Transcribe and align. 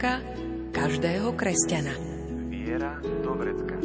príručka 0.00 0.24
každého 0.72 1.36
kresťana. 1.36 1.92
Viera 2.48 2.96
do 3.04 3.36
vrecka. 3.36 3.76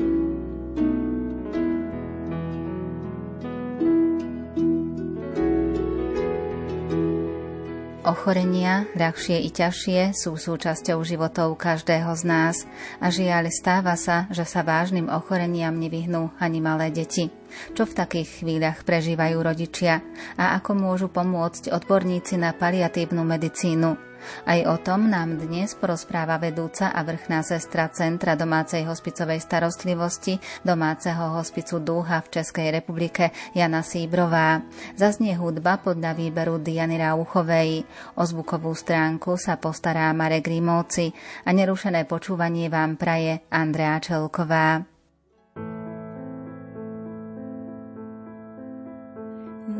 Ochorenia, 8.05 8.85
ľahšie 8.95 9.43
i 9.43 9.49
ťažšie, 9.49 10.13
sú 10.13 10.37
súčasťou 10.39 11.01
životov 11.03 11.57
každého 11.57 12.13
z 12.15 12.23
nás 12.23 12.55
a 13.01 13.11
žiaľ 13.11 13.51
stáva 13.51 13.97
sa, 13.99 14.29
že 14.31 14.45
sa 14.47 14.63
vážnym 14.63 15.11
ochoreniam 15.11 15.73
nevyhnú 15.75 16.31
ani 16.39 16.63
malé 16.63 16.95
deti. 16.95 17.27
Čo 17.73 17.89
v 17.89 17.97
takých 17.97 18.45
chvíľach 18.45 18.87
prežívajú 18.87 19.41
rodičia 19.41 20.05
a 20.37 20.55
ako 20.55 20.71
môžu 20.77 21.07
pomôcť 21.09 21.73
odborníci 21.73 22.39
na 22.39 22.53
paliatívnu 22.53 23.25
medicínu. 23.25 24.14
Aj 24.45 24.59
o 24.67 24.75
tom 24.81 25.09
nám 25.09 25.37
dnes 25.37 25.73
porozpráva 25.77 26.41
vedúca 26.41 26.91
a 26.91 27.01
vrchná 27.01 27.41
sestra 27.45 27.87
Centra 27.93 28.33
domácej 28.33 28.85
hospicovej 28.85 29.39
starostlivosti 29.41 30.37
domáceho 30.65 31.37
hospicu 31.37 31.81
Dúha 31.81 32.21
v 32.25 32.31
Českej 32.41 32.73
republike 32.73 33.31
Jana 33.53 33.85
Síbrová. 33.85 34.65
Zaznie 34.97 35.37
hudba 35.37 35.77
podľa 35.79 36.17
výberu 36.17 36.57
Diany 36.59 36.97
Rauchovej. 36.99 37.85
O 38.17 38.23
zvukovú 38.25 38.73
stránku 38.73 39.37
sa 39.37 39.57
postará 39.61 40.09
Marek 40.11 40.49
Rimóci 40.49 41.13
a 41.45 41.53
nerušené 41.53 42.09
počúvanie 42.09 42.67
vám 42.67 42.97
praje 42.97 43.45
Andrea 43.53 44.01
Čelková. 44.01 44.83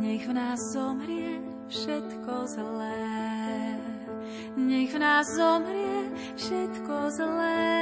Nech 0.05 0.25
v 0.29 0.33
nás 0.37 0.61
zomrie 0.69 1.41
všetko 1.65 2.33
zlé 2.45 3.24
nech 4.55 4.93
v 4.93 4.99
nás 4.99 5.27
zomrie 5.35 6.11
všetko 6.35 7.11
zlé. 7.11 7.75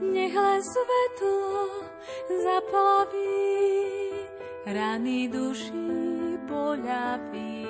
Nech 0.00 0.34
len 0.34 0.62
svetlo 0.62 1.68
zaplaví 2.28 3.54
rany 4.66 5.28
duší 5.28 6.38
poľaví. 6.48 7.64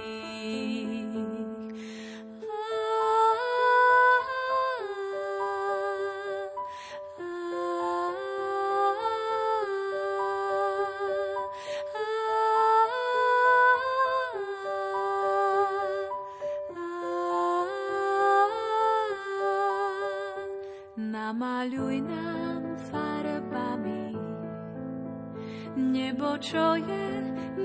Čo 26.45 26.77
je 26.77 27.09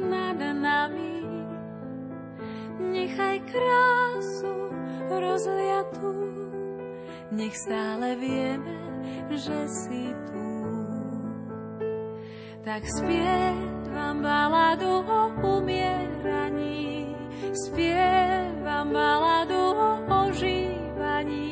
nad 0.08 0.40
nami. 0.40 1.20
Nechaj 2.80 3.44
krásu 3.44 4.56
rozliatú, 5.12 6.16
nech 7.36 7.56
stále 7.60 8.16
vieme, 8.16 8.80
že 9.36 9.60
si 9.68 10.16
tu. 10.32 10.48
Tak 12.64 12.88
spievam 12.88 14.24
baladu 14.24 15.04
o 15.04 15.22
umieraní, 15.60 17.12
spievam 17.52 18.96
baladu 18.96 19.64
o 19.76 19.92
ožívaní, 20.24 21.52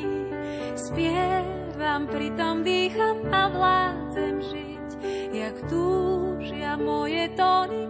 spievam 0.80 2.08
pritom 2.08 2.64
dýcham 2.64 3.20
a 3.28 3.42
vládzem 3.52 4.34
žiť, 4.40 4.88
jak 5.36 5.56
túžia 5.68 5.97
moje 6.78 7.28
tóny 7.36 7.87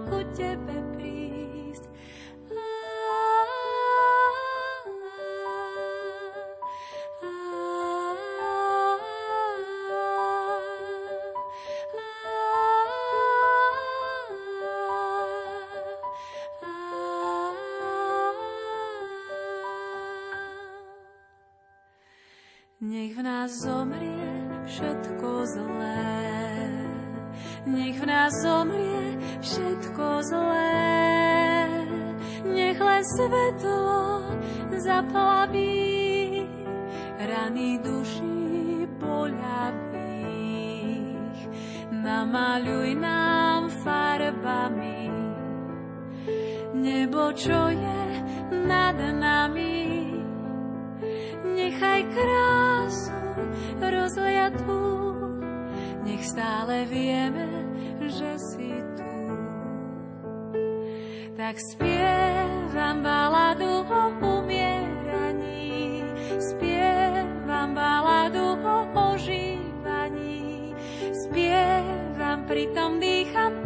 pritom 72.49 72.97
dýcham 72.97 73.58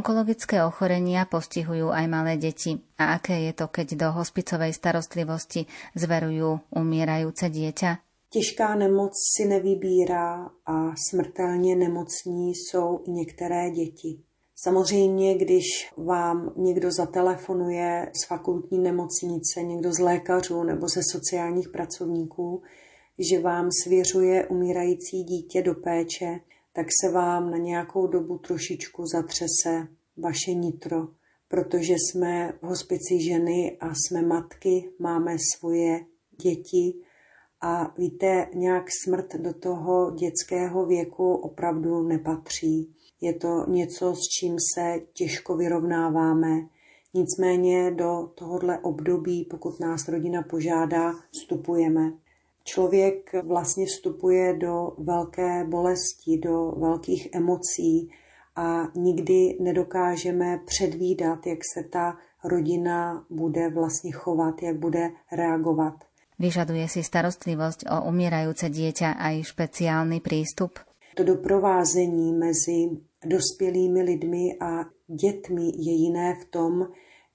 Onkologické 0.00 0.64
ochorenia 0.64 1.28
postihujú 1.28 1.92
aj 1.92 2.08
malé 2.08 2.40
deti. 2.40 2.80
A 2.96 3.20
aké 3.20 3.36
je 3.44 3.52
to, 3.52 3.68
keď 3.68 4.00
do 4.00 4.08
hospicovej 4.16 4.72
starostlivosti 4.72 5.68
zverujú 5.92 6.72
umierajúce 6.72 7.52
dieťa? 7.52 8.00
Těžká 8.32 8.80
nemoc 8.80 9.12
si 9.12 9.44
nevybírá 9.44 10.48
a 10.64 10.96
smrtelně 10.96 11.76
nemocní 11.76 12.54
jsou 12.54 13.04
i 13.04 13.10
některé 13.10 13.70
děti. 13.70 14.24
Samozřejmě, 14.56 15.34
když 15.34 15.92
vám 15.96 16.52
někdo 16.56 16.90
zatelefonuje 16.90 18.10
z 18.16 18.24
fakultní 18.24 18.78
nemocnice, 18.78 19.62
někdo 19.62 19.92
z 19.92 19.98
lékařů 19.98 20.62
nebo 20.64 20.88
ze 20.88 21.02
sociálních 21.02 21.68
pracovníků, 21.68 22.62
že 23.18 23.40
vám 23.40 23.68
svěřuje 23.84 24.46
umírající 24.46 25.24
dítě 25.24 25.62
do 25.62 25.74
péče, 25.74 26.40
tak 26.80 26.88
se 27.00 27.12
vám 27.12 27.50
na 27.50 27.56
nějakou 27.56 28.06
dobu 28.06 28.38
trošičku 28.38 29.06
zatřese 29.06 29.88
vaše 30.16 30.54
nitro, 30.54 31.08
protože 31.48 31.92
jsme 31.92 32.52
v 32.62 32.66
hospici 32.66 33.22
ženy 33.22 33.76
a 33.80 33.94
jsme 33.94 34.22
matky, 34.22 34.90
máme 34.98 35.36
svoje 35.56 36.00
děti 36.42 36.94
a 37.60 37.94
víte, 37.98 38.46
nějak 38.54 38.84
smrt 39.04 39.34
do 39.34 39.54
toho 39.54 40.10
dětského 40.10 40.86
věku 40.86 41.34
opravdu 41.34 42.02
nepatří. 42.02 42.94
Je 43.20 43.34
to 43.34 43.64
něco, 43.68 44.14
s 44.14 44.28
čím 44.28 44.56
se 44.74 45.00
těžko 45.12 45.56
vyrovnáváme. 45.56 46.68
Nicméně 47.14 47.90
do 47.90 48.30
tohohle 48.34 48.78
období, 48.78 49.44
pokud 49.50 49.80
nás 49.80 50.08
rodina 50.08 50.42
požádá, 50.42 51.12
vstupujeme. 51.30 52.12
Člověk 52.64 53.34
vlastně 53.44 53.86
vstupuje 53.86 54.54
do 54.54 54.92
velké 54.98 55.64
bolesti, 55.64 56.38
do 56.38 56.72
velkých 56.76 57.28
emocí 57.34 58.10
a 58.56 58.88
nikdy 58.94 59.56
nedokážeme 59.60 60.58
předvídat, 60.64 61.46
jak 61.46 61.58
se 61.74 61.82
ta 61.88 62.16
rodina 62.44 63.24
bude 63.30 63.70
vlastně 63.70 64.12
chovat, 64.12 64.62
jak 64.62 64.76
bude 64.76 65.10
reagovat. 65.32 65.94
Vyžaduje 66.40 66.88
si 66.88 67.04
starostlivosť 67.04 67.84
o 67.92 68.08
umierajúce 68.08 68.72
dieťa 68.72 69.20
aj 69.20 69.44
špeciálny 69.44 70.24
prístup? 70.24 70.80
To 71.20 71.22
doprovázení 71.24 72.32
mezi 72.32 72.96
dospělými 73.20 74.02
lidmi 74.02 74.56
a 74.56 74.88
dětmi 75.04 75.68
je 75.76 75.92
jiné 75.92 76.34
v 76.40 76.44
tom, 76.48 76.72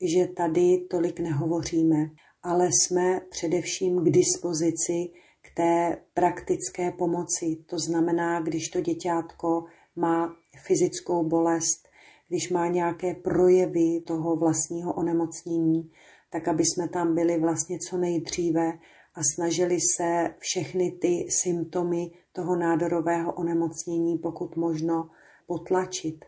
že 0.02 0.28
tady 0.28 0.90
tolik 0.90 1.20
nehovoříme, 1.20 2.10
ale 2.46 2.70
jsme 2.72 3.22
především 3.30 4.04
k 4.04 4.10
dispozici 4.10 5.10
k 5.42 5.56
té 5.56 5.98
praktické 6.14 6.92
pomoci. 6.92 7.58
To 7.66 7.80
znamená, 7.80 8.40
když 8.42 8.70
to 8.70 8.82
děťátko 8.82 9.66
má 9.96 10.36
fyzickou 10.66 11.24
bolest, 11.24 11.88
když 12.28 12.50
má 12.50 12.68
nějaké 12.68 13.14
projevy 13.14 14.02
toho 14.08 14.36
vlastního 14.36 14.94
onemocnění, 14.94 15.92
tak 16.30 16.48
aby 16.48 16.64
jsme 16.66 16.88
tam 16.88 17.16
byli 17.16 17.40
vlastně 17.40 17.78
co 17.90 17.98
nejdříve 17.98 18.74
a 19.16 19.22
snažili 19.36 19.78
se 19.98 20.36
všechny 20.40 20.92
ty 20.92 21.28
symptomy 21.30 22.12
toho 22.34 22.56
nádorového 22.56 23.34
onemocnění 23.34 24.18
pokud 24.18 24.56
možno 24.56 25.10
potlačit. 25.48 26.26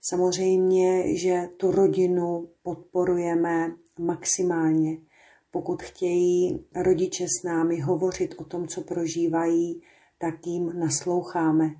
Samozřejmě, 0.00 1.16
že 1.16 1.48
tu 1.56 1.70
rodinu 1.70 2.48
podporujeme 2.62 3.72
maximálně. 3.98 5.07
Pokud 5.50 5.82
chtějí 5.82 6.64
rodiče 6.76 7.24
s 7.24 7.44
námi 7.44 7.80
hovořit 7.80 8.34
o 8.38 8.44
tom, 8.44 8.68
co 8.68 8.80
prožívají, 8.80 9.82
tak 10.18 10.46
jim 10.46 10.78
nasloucháme. 10.78 11.70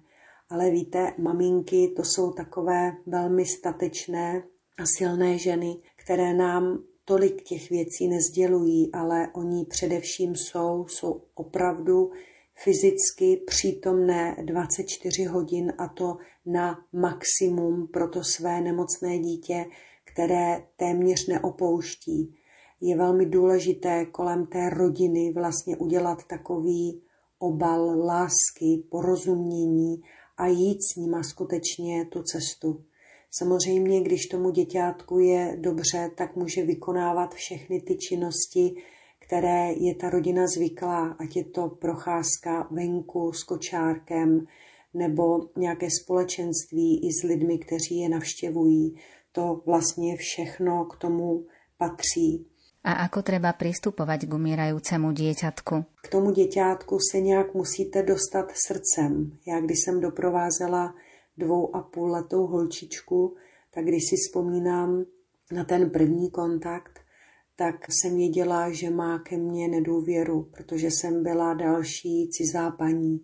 Ale 0.51 0.71
víte, 0.71 1.13
maminky 1.19 1.93
to 1.97 2.05
jsou 2.05 2.33
takové 2.33 2.93
velmi 3.07 3.47
statečné 3.47 4.43
a 4.79 4.83
silné 4.97 5.39
ženy, 5.39 5.77
které 5.97 6.35
nám 6.35 6.83
tolik 7.05 7.43
těch 7.43 7.71
věcí 7.71 8.09
nezdělují, 8.09 8.93
ale 8.93 9.29
oni 9.35 9.65
především 9.65 10.37
jsou, 10.37 10.87
jsou 10.89 11.23
opravdu 11.35 12.11
fyzicky 12.55 13.37
přítomné 13.47 14.37
24 14.43 15.25
hodin 15.25 15.73
a 15.79 15.89
to 15.89 16.17
na 16.47 16.79
maximum 16.93 17.87
pro 17.87 18.09
to 18.09 18.25
své 18.25 18.61
nemocné 18.61 19.19
dítě, 19.19 19.67
které 20.05 20.67
téměř 20.77 21.27
neopouští. 21.27 22.38
Je 22.81 22.97
velmi 22.97 23.27
důležité 23.27 24.07
kolem 24.07 24.47
té 24.47 24.71
rodiny 24.71 25.33
vlastně 25.33 25.77
udělat 25.77 26.19
takový 26.29 27.03
obal 27.39 28.07
lásky, 28.07 28.85
porozumění 28.91 30.03
a 30.37 30.47
jít 30.47 30.79
s 30.83 30.97
nima 30.97 31.23
skutečně 31.23 32.05
tu 32.05 32.23
cestu. 32.23 32.85
Samozřejmě, 33.31 34.01
když 34.01 34.27
tomu 34.27 34.51
děťátku 34.51 35.19
je 35.19 35.57
dobře, 35.61 36.11
tak 36.17 36.37
může 36.37 36.63
vykonávat 36.65 37.35
všechny 37.35 37.81
ty 37.81 37.97
činnosti, 37.97 38.75
které 39.19 39.73
je 39.73 39.95
ta 39.95 40.11
rodina 40.11 40.47
zvyklá, 40.47 41.17
ať 41.19 41.37
je 41.37 41.45
to 41.45 41.69
procházka 41.69 42.69
venku 42.71 43.33
s 43.33 43.45
kočárkem 43.45 44.47
nebo 44.95 45.41
nějaké 45.57 45.89
společenství 46.03 47.07
i 47.07 47.13
s 47.13 47.23
lidmi, 47.23 47.59
kteří 47.59 47.99
je 47.99 48.09
navštěvují. 48.09 48.97
To 49.33 49.63
vlastně 49.67 50.17
všechno 50.17 50.85
k 50.85 50.97
tomu 50.97 51.47
patří. 51.79 52.47
A 52.85 53.05
ako 53.05 53.23
treba 53.23 53.53
pristupovať 53.53 54.31
k 54.31 54.35
umírajúcemu 54.35 55.13
dieťatku? 55.13 55.75
K 56.03 56.09
tomu 56.09 56.31
děťátku 56.31 56.99
se 57.13 57.21
nějak 57.21 57.55
musíte 57.55 58.03
dostat 58.03 58.53
srdcem. 58.55 59.39
Já 59.47 59.61
když 59.61 59.79
jsem 59.85 60.01
doprovázela 60.01 60.95
dvou 61.37 61.77
a 61.77 61.83
půl 61.83 62.11
letou 62.11 62.47
holčičku, 62.47 63.37
tak 63.75 63.85
když 63.85 64.09
si 64.09 64.17
vzpomínám 64.17 65.05
na 65.53 65.65
ten 65.65 65.91
první 65.91 66.31
kontakt, 66.31 67.01
tak 67.57 67.75
jsem 67.93 68.17
věděla, 68.17 68.71
že 68.71 68.91
má 68.91 69.19
ke 69.19 69.37
mně 69.37 69.69
nedůvěru, 69.69 70.43
protože 70.43 70.91
jsem 70.91 71.23
byla 71.23 71.55
další 71.55 72.29
cizá 72.29 72.71
paní. 72.71 73.21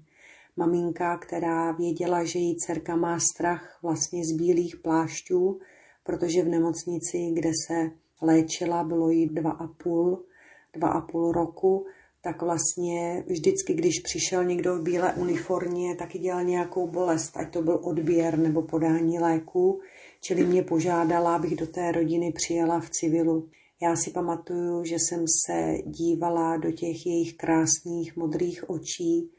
Maminka, 0.56 1.18
která 1.18 1.72
věděla, 1.72 2.24
že 2.24 2.38
její 2.38 2.56
dcerka 2.56 2.96
má 2.96 3.18
strach 3.18 3.78
vlastně 3.82 4.24
z 4.24 4.32
bílých 4.32 4.76
plášťů, 4.76 5.58
protože 6.04 6.42
v 6.42 6.48
nemocnici, 6.48 7.30
kde 7.34 7.50
se 7.66 7.90
léčila, 8.22 8.84
bylo 8.84 9.10
jí 9.10 9.26
dva 9.26 9.50
a 9.50 9.66
půl, 9.66 10.24
dva 10.72 10.88
a 10.88 11.00
půl 11.00 11.32
roku, 11.32 11.86
tak 12.22 12.42
vlastně 12.42 13.24
vždycky, 13.26 13.74
když 13.74 14.00
přišel 14.00 14.44
někdo 14.44 14.76
v 14.76 14.82
bílé 14.82 15.14
uniformě, 15.14 15.94
taky 15.94 16.18
dělal 16.18 16.44
nějakou 16.44 16.88
bolest, 16.88 17.36
ať 17.36 17.52
to 17.52 17.62
byl 17.62 17.80
odběr 17.82 18.38
nebo 18.38 18.62
podání 18.62 19.18
léku, 19.18 19.80
čili 20.20 20.46
mě 20.46 20.62
požádala, 20.62 21.36
abych 21.36 21.56
do 21.56 21.66
té 21.66 21.92
rodiny 21.92 22.32
přijela 22.32 22.80
v 22.80 22.90
civilu. 22.90 23.48
Já 23.82 23.96
si 23.96 24.10
pamatuju, 24.10 24.84
že 24.84 24.94
jsem 24.94 25.24
se 25.46 25.78
dívala 25.86 26.56
do 26.56 26.72
těch 26.72 27.06
jejich 27.06 27.36
krásných 27.36 28.16
modrých 28.16 28.70
očí 28.70 29.30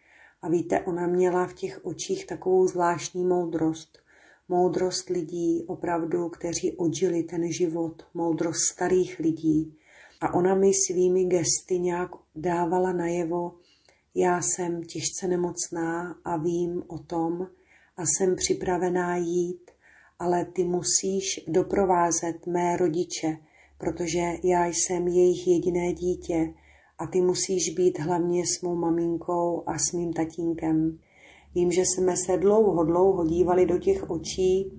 a 0.41 0.49
víte, 0.49 0.79
ona 0.79 1.07
měla 1.07 1.47
v 1.47 1.53
těch 1.53 1.85
očích 1.85 2.27
takovou 2.27 2.67
zvláštní 2.67 3.25
moudrost. 3.25 4.04
Moudrost 4.47 5.09
lidí 5.09 5.63
opravdu, 5.67 6.29
kteří 6.29 6.71
odžili 6.71 7.23
ten 7.23 7.51
život, 7.51 8.03
moudrost 8.13 8.59
starých 8.73 9.19
lidí. 9.19 9.77
A 10.21 10.33
ona 10.33 10.55
mi 10.55 10.71
svými 10.73 11.25
gesty 11.25 11.79
nějak 11.79 12.11
dávala 12.35 12.93
najevo, 12.93 13.55
já 14.15 14.41
jsem 14.41 14.83
těžce 14.83 15.27
nemocná 15.27 16.19
a 16.25 16.37
vím 16.37 16.83
o 16.87 16.99
tom 16.99 17.47
a 17.97 18.05
jsem 18.05 18.35
připravená 18.35 19.17
jít, 19.17 19.71
ale 20.19 20.45
ty 20.45 20.63
musíš 20.63 21.45
doprovázet 21.47 22.47
mé 22.47 22.77
rodiče, 22.77 23.37
protože 23.77 24.33
já 24.43 24.65
jsem 24.65 25.07
jejich 25.07 25.47
jediné 25.47 25.93
dítě 25.93 26.53
a 26.97 27.07
ty 27.07 27.21
musíš 27.21 27.69
být 27.69 27.99
hlavně 27.99 28.43
s 28.47 28.61
mou 28.61 28.75
maminkou 28.75 29.63
a 29.65 29.77
s 29.79 29.91
mým 29.91 30.13
tatínkem. 30.13 30.99
Vím, 31.55 31.71
že 31.71 31.81
jsme 31.81 32.17
se 32.17 32.37
dlouho, 32.37 32.83
dlouho 32.83 33.25
dívali 33.25 33.65
do 33.65 33.77
těch 33.77 34.09
očí 34.09 34.71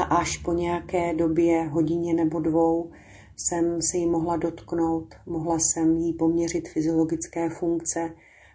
a 0.00 0.02
až 0.02 0.36
po 0.36 0.52
nějaké 0.52 1.14
době, 1.14 1.68
hodině 1.68 2.14
nebo 2.14 2.40
dvou, 2.40 2.90
jsem 3.36 3.82
se 3.82 3.96
jí 3.96 4.06
mohla 4.06 4.36
dotknout, 4.36 5.14
mohla 5.26 5.58
jsem 5.58 5.96
jí 5.96 6.12
poměřit 6.12 6.68
fyziologické 6.68 7.50
funkce, 7.50 8.14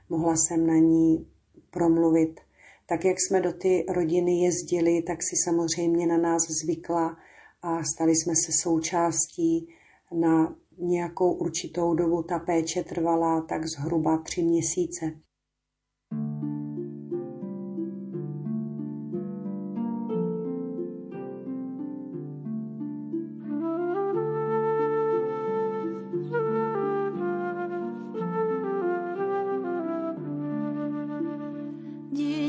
mohla 0.10 0.36
jsem 0.36 0.68
na 0.68 0.76
ní 0.76 1.28
promluvit. 1.70 2.40
Tak 2.88 3.06
jak 3.06 3.18
jsme 3.20 3.42
do 3.42 3.54
ty 3.54 3.86
rodiny 3.90 4.42
jezdili, 4.42 5.02
tak 5.02 5.24
si 5.24 5.36
samozřejmě 5.44 6.08
na 6.08 6.18
nás 6.18 6.48
zvykla 6.48 7.18
a 7.62 7.84
stali 7.84 8.16
jsme 8.16 8.34
se 8.46 8.52
součástí 8.62 9.68
na 10.12 10.56
nějakou 10.78 11.34
určitou 11.34 11.94
dobu. 11.94 12.24
Ta 12.24 12.40
péče 12.40 12.84
trvala 12.84 13.42
tak 13.42 13.66
zhruba 13.66 14.18
tři 14.18 14.44
měsíce. 14.44 15.25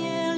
年。 0.00 0.29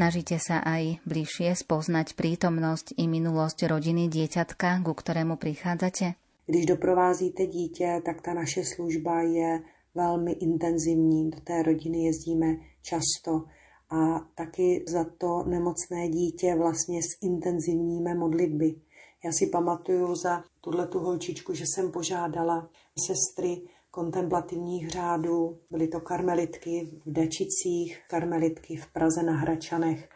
Snažíte 0.00 0.40
sa 0.40 0.64
aj 0.64 1.04
bližšie 1.04 1.52
spoznať 1.52 2.16
prítomnosť 2.16 2.96
i 2.96 3.04
minulosť 3.04 3.68
rodiny 3.68 4.08
dieťatka, 4.08 4.80
ku 4.80 4.96
ktorému 4.96 5.36
prichádzate? 5.36 6.16
Když 6.48 6.66
doprovázíte 6.66 7.46
dítě, 7.46 8.00
tak 8.04 8.24
ta 8.24 8.32
naše 8.32 8.64
služba 8.64 9.20
je 9.20 9.60
velmi 9.94 10.32
intenzivní. 10.32 11.30
Do 11.30 11.40
té 11.40 11.62
rodiny 11.62 12.04
jezdíme 12.04 12.46
často 12.82 13.44
a 13.92 14.24
taky 14.34 14.84
za 14.88 15.04
to 15.04 15.44
nemocné 15.44 16.08
dítě 16.08 16.56
vlastně 16.56 17.00
zintenzivníme 17.20 18.14
modlitby. 18.14 18.74
Já 19.24 19.32
si 19.32 19.46
pamatuju 19.46 20.14
za 20.16 20.44
tuhle 20.60 20.86
tu 20.86 20.98
holčičku, 20.98 21.54
že 21.54 21.64
jsem 21.66 21.92
požádala 21.92 22.70
sestry 23.06 23.62
kontemplativních 23.90 24.90
řádů. 24.90 25.58
Byly 25.70 25.88
to 25.88 26.00
karmelitky 26.00 26.90
v 27.06 27.12
Dečicích, 27.12 28.02
karmelitky 28.10 28.76
v 28.76 28.92
Praze 28.92 29.22
na 29.22 29.32
Hračanech, 29.32 30.08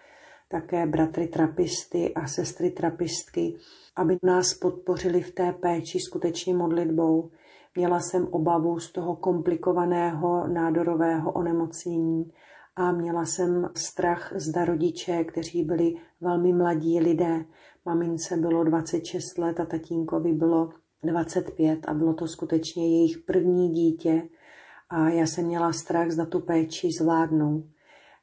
také 0.49 0.87
bratry 0.87 1.27
trapisty 1.27 2.15
a 2.15 2.27
sestry 2.27 2.71
trapistky, 2.71 3.57
aby 3.97 4.17
nás 4.23 4.55
podpořili 4.55 5.23
v 5.23 5.31
té 5.31 5.53
péči 5.53 5.99
skutečně 6.01 6.55
modlitbou. 6.55 7.31
Měla 7.77 8.01
jsem 8.01 8.29
obavu 8.31 8.79
z 8.79 8.93
toho 8.93 9.17
komplikovaného 9.17 10.49
nádorového 10.49 11.33
onemocnění 11.33 12.33
a 12.77 12.93
měla 12.93 13.25
jsem 13.25 13.69
strach 13.77 14.33
zda 14.37 14.65
rodiče, 14.65 15.25
kteří 15.25 15.65
byli 15.65 15.95
velmi 16.21 16.53
mladí 16.53 17.01
lidé. 17.01 17.45
Mamince 17.85 18.37
bylo 18.37 18.65
26 18.65 19.39
let 19.39 19.61
a 19.61 19.67
tatínkovi 19.67 20.33
bylo 20.33 20.71
25 21.05 21.79
a 21.89 21.95
bylo 21.95 22.15
to 22.15 22.27
skutečně 22.27 22.99
jejich 22.99 23.19
první 23.19 23.69
dítě 23.69 24.29
a 24.91 25.09
já 25.09 25.27
jsem 25.27 25.45
měla 25.45 25.73
strach, 25.73 26.11
zda 26.11 26.27
tu 26.27 26.41
péči 26.41 26.89
zvládnou. 26.99 27.65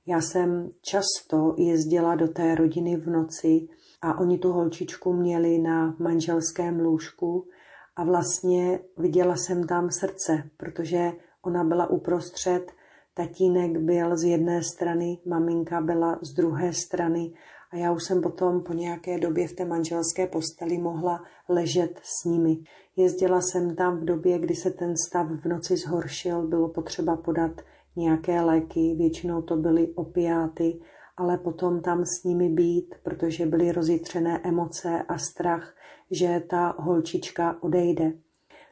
Já 0.06 0.22
jsem 0.22 0.72
často 0.82 1.56
jezdila 1.58 2.16
do 2.16 2.28
té 2.28 2.56
rodiny 2.56 2.98
v 2.98 3.10
noci 3.10 3.68
a 4.02 4.20
oni 4.20 4.38
tu 4.38 4.52
holčičku 4.52 5.14
měli 5.14 5.58
na 5.58 5.96
manželském 6.00 6.80
lůžku 6.80 7.48
a 7.96 8.04
vlastně 8.04 8.80
viděla 8.98 9.36
jsem 9.36 9.68
tam 9.68 9.92
srdce, 9.92 10.44
protože 10.58 11.12
ona 11.42 11.64
byla 11.64 11.90
uprostřed, 11.90 12.72
tatínek 13.14 13.78
byl 13.78 14.18
z 14.18 14.24
jedné 14.24 14.64
strany, 14.64 15.18
maminka 15.26 15.82
byla 15.82 16.20
z 16.22 16.34
druhé 16.34 16.74
strany 16.74 17.34
a 17.72 17.78
já 17.78 17.92
už 17.92 18.04
jsem 18.04 18.22
potom 18.22 18.64
po 18.64 18.74
nějaké 18.74 19.20
době 19.20 19.48
v 19.48 19.54
té 19.54 19.66
manželské 19.66 20.28
posteli 20.28 20.78
mohla 20.78 21.24
ležet 21.50 22.00
s 22.04 22.26
nimi. 22.26 22.58
Jezdila 22.96 23.42
jsem 23.42 23.76
tam 23.76 23.98
v 23.98 24.06
době, 24.06 24.40
kdy 24.40 24.56
se 24.56 24.72
ten 24.72 24.94
stav 24.98 25.28
v 25.28 25.46
noci 25.46 25.78
zhoršil, 25.78 26.48
bylo 26.48 26.70
potřeba 26.70 27.18
podat 27.18 27.62
nějaké 27.96 28.42
léky, 28.42 28.96
většinou 28.98 29.42
to 29.42 29.56
byly 29.56 29.88
opiáty, 29.96 30.80
ale 31.18 31.38
potom 31.38 31.82
tam 31.82 32.06
s 32.06 32.24
nimi 32.24 32.50
být, 32.50 32.96
protože 33.04 33.46
byly 33.46 33.72
rozjitřené 33.72 34.42
emoce 34.44 35.04
a 35.08 35.18
strach, 35.18 35.76
že 36.12 36.44
ta 36.50 36.76
holčička 36.80 37.64
odejde. 37.64 38.14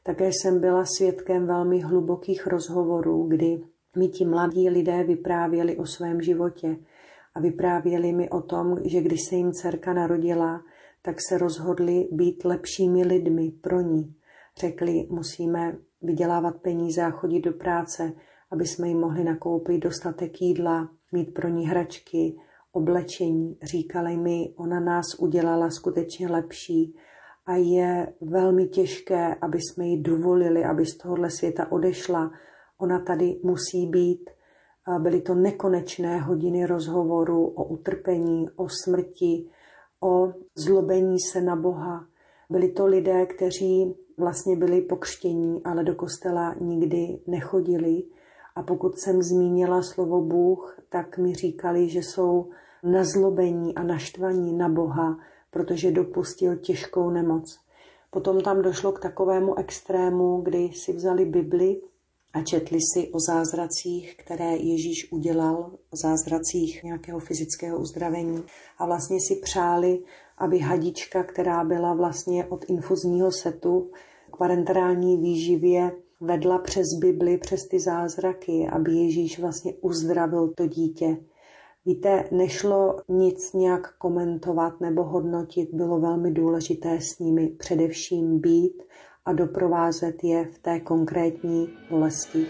Také 0.03 0.27
jsem 0.27 0.59
byla 0.59 0.85
svědkem 0.85 1.47
velmi 1.47 1.79
hlubokých 1.79 2.47
rozhovorů, 2.47 3.27
kdy 3.27 3.63
mi 3.97 4.07
ti 4.07 4.25
mladí 4.25 4.69
lidé 4.69 5.03
vyprávěli 5.03 5.77
o 5.77 5.85
svém 5.85 6.21
životě 6.21 6.77
vyprávěli 7.39 8.13
mi 8.13 8.29
o 8.29 8.41
tom, 8.41 8.77
že 8.85 9.01
když 9.01 9.21
se 9.29 9.35
jim 9.35 9.51
dcerka 9.51 9.93
narodila, 9.93 10.61
tak 11.01 11.15
se 11.21 11.37
rozhodli 11.37 12.09
být 12.11 12.45
lepšími 12.45 13.03
lidmi 13.03 13.51
pro 13.51 13.81
ní. 13.81 14.15
Řekli, 14.57 15.07
musíme 15.09 15.77
vydělávat 16.01 16.61
peníze 16.61 17.01
a 17.01 17.09
chodit 17.09 17.41
do 17.41 17.53
práce, 17.53 18.13
aby 18.51 18.65
jsme 18.65 18.87
jim 18.87 18.99
mohli 18.99 19.23
nakoupit 19.23 19.83
dostatek 19.83 20.41
jídla, 20.41 20.89
mít 21.11 21.33
pro 21.33 21.47
ní 21.47 21.67
hračky, 21.67 22.35
oblečení. 22.71 23.57
Říkali 23.63 24.17
mi, 24.17 24.53
ona 24.55 24.79
nás 24.79 25.05
udělala 25.19 25.69
skutečně 25.69 26.27
lepší 26.27 26.95
a 27.45 27.55
je 27.55 28.13
velmi 28.21 28.67
těžké, 28.67 29.35
aby 29.35 29.61
jsme 29.61 29.85
jí 29.85 30.01
dovolili, 30.01 30.65
aby 30.65 30.85
z 30.85 30.97
tohohle 30.97 31.29
světa 31.29 31.71
odešla. 31.71 32.31
Ona 32.77 32.99
tady 32.99 33.39
musí 33.43 33.87
být. 33.87 34.29
Byly 34.99 35.21
to 35.21 35.35
nekonečné 35.35 36.17
hodiny 36.17 36.65
rozhovoru 36.65 37.45
o 37.45 37.63
utrpení, 37.63 38.49
o 38.55 38.67
smrti, 38.69 39.49
o 40.03 40.33
zlobení 40.55 41.19
se 41.19 41.41
na 41.41 41.55
Boha. 41.55 42.05
Byli 42.49 42.71
to 42.71 42.85
lidé, 42.85 43.25
kteří 43.25 43.95
vlastně 44.17 44.55
byli 44.55 44.81
pokřtění, 44.81 45.63
ale 45.63 45.83
do 45.83 45.95
kostela 45.95 46.55
nikdy 46.61 47.19
nechodili. 47.27 48.03
A 48.55 48.63
pokud 48.63 48.99
jsem 48.99 49.21
zmínila 49.21 49.81
slovo 49.81 50.21
Bůh, 50.21 50.79
tak 50.89 51.17
mi 51.17 51.35
říkali, 51.35 51.89
že 51.89 51.99
jsou 51.99 52.49
nazlobení 52.83 53.75
a 53.75 53.83
naštvaní 53.83 54.53
na 54.53 54.69
Boha, 54.69 55.17
protože 55.51 55.91
dopustil 55.91 56.55
těžkou 56.55 57.09
nemoc. 57.09 57.59
Potom 58.11 58.41
tam 58.41 58.61
došlo 58.61 58.91
k 58.91 58.99
takovému 58.99 59.57
extrému, 59.59 60.41
kdy 60.41 60.69
si 60.73 60.93
vzali 60.93 61.25
Bibli 61.25 61.81
a 62.33 62.41
četli 62.41 62.79
si 62.93 63.11
o 63.11 63.19
zázracích, 63.19 64.17
které 64.17 64.55
Ježíš 64.55 65.11
udělal, 65.11 65.71
o 65.89 65.95
zázracích 65.95 66.83
nějakého 66.83 67.19
fyzického 67.19 67.79
uzdravení 67.79 68.43
a 68.77 68.85
vlastně 68.85 69.17
si 69.27 69.35
přáli, 69.35 70.03
aby 70.37 70.59
hadička, 70.59 71.23
která 71.23 71.63
byla 71.63 71.93
vlastně 71.93 72.45
od 72.45 72.65
infuzního 72.67 73.31
setu 73.31 73.91
k 74.33 74.37
parenterální 74.37 75.17
výživě, 75.17 75.91
vedla 76.19 76.59
přes 76.59 76.87
Bibli, 76.99 77.37
přes 77.37 77.67
ty 77.67 77.79
zázraky, 77.79 78.67
aby 78.71 78.91
Ježíš 78.91 79.39
vlastně 79.39 79.73
uzdravil 79.81 80.53
to 80.57 80.67
dítě. 80.67 81.17
Víte, 81.85 82.29
nešlo 82.31 82.95
nic 83.07 83.53
nějak 83.53 83.97
komentovat 83.97 84.81
nebo 84.81 85.03
hodnotit, 85.03 85.69
bylo 85.73 85.99
velmi 85.99 86.31
důležité 86.31 87.01
s 87.01 87.19
nimi 87.19 87.47
především 87.47 88.39
být 88.39 88.83
a 89.25 89.33
doprovázet 89.33 90.23
je 90.23 90.45
v 90.45 90.59
té 90.59 90.79
konkrétní 90.79 91.69
bolesti. 91.89 92.47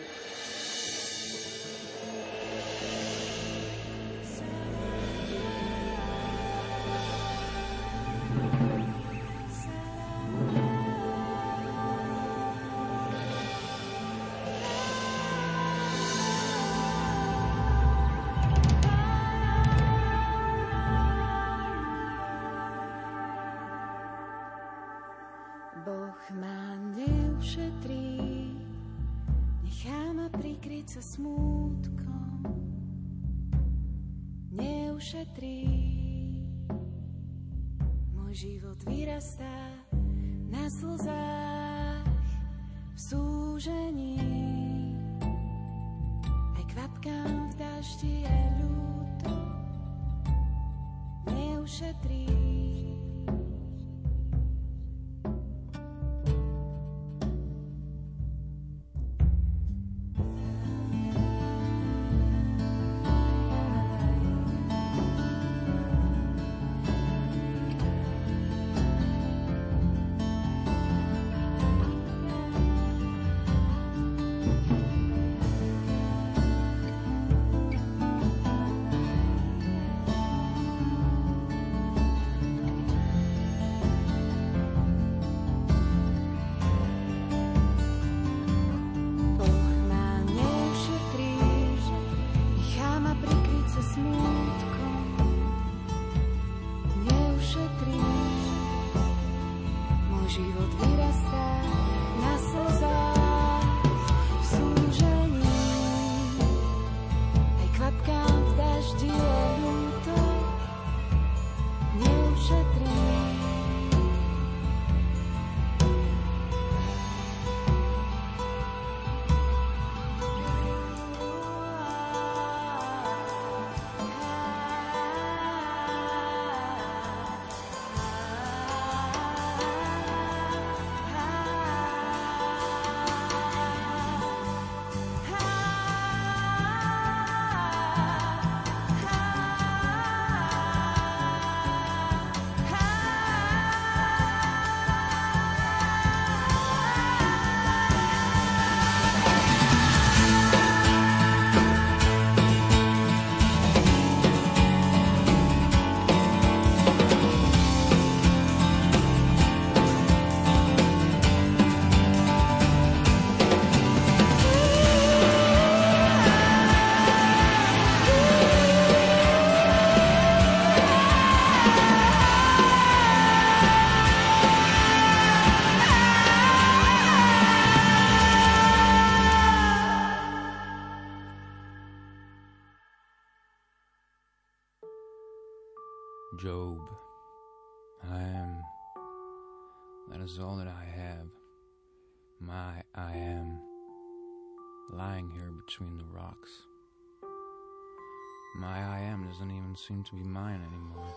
Seem 199.90 200.04
to 200.04 200.16
be 200.16 200.24
mine 200.24 200.62
anymore. 200.72 201.14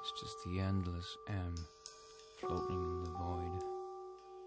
It's 0.00 0.12
just 0.20 0.36
the 0.44 0.60
endless 0.60 1.16
M 1.28 1.54
floating 2.38 2.76
in 2.76 3.04
the 3.04 3.10
void. 3.10 3.62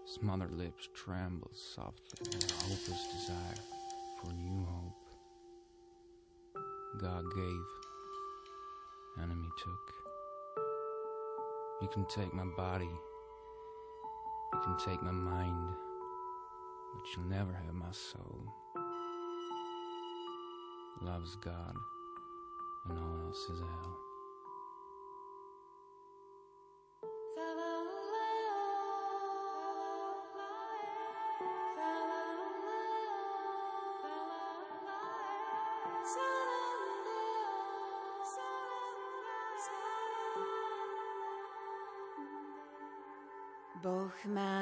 Smothered 0.06 0.52
lips 0.56 0.88
tremble 0.94 1.50
softly 1.52 2.26
in 2.32 2.38
a 2.38 2.54
hopeless 2.62 3.06
desire 3.12 3.58
for 4.20 4.32
new 4.32 4.64
hope. 4.64 4.92
God 7.00 7.24
gave, 7.34 7.64
enemy 9.22 9.48
took. 9.58 9.94
You 11.82 11.88
can 11.88 12.06
take 12.06 12.32
my 12.32 12.46
body, 12.56 12.90
you 14.52 14.60
can 14.64 14.76
take 14.78 15.02
my 15.02 15.10
mind, 15.10 15.74
but 16.94 17.02
you'll 17.16 17.26
never 17.28 17.52
have 17.52 17.74
my 17.74 17.90
soul. 17.90 18.40
Love's 21.02 21.36
God 21.36 21.76
and 22.88 22.98
all 22.98 23.26
else 23.26 23.48
is 23.50 23.60
hell. 23.60 24.05
Boh 44.26 44.55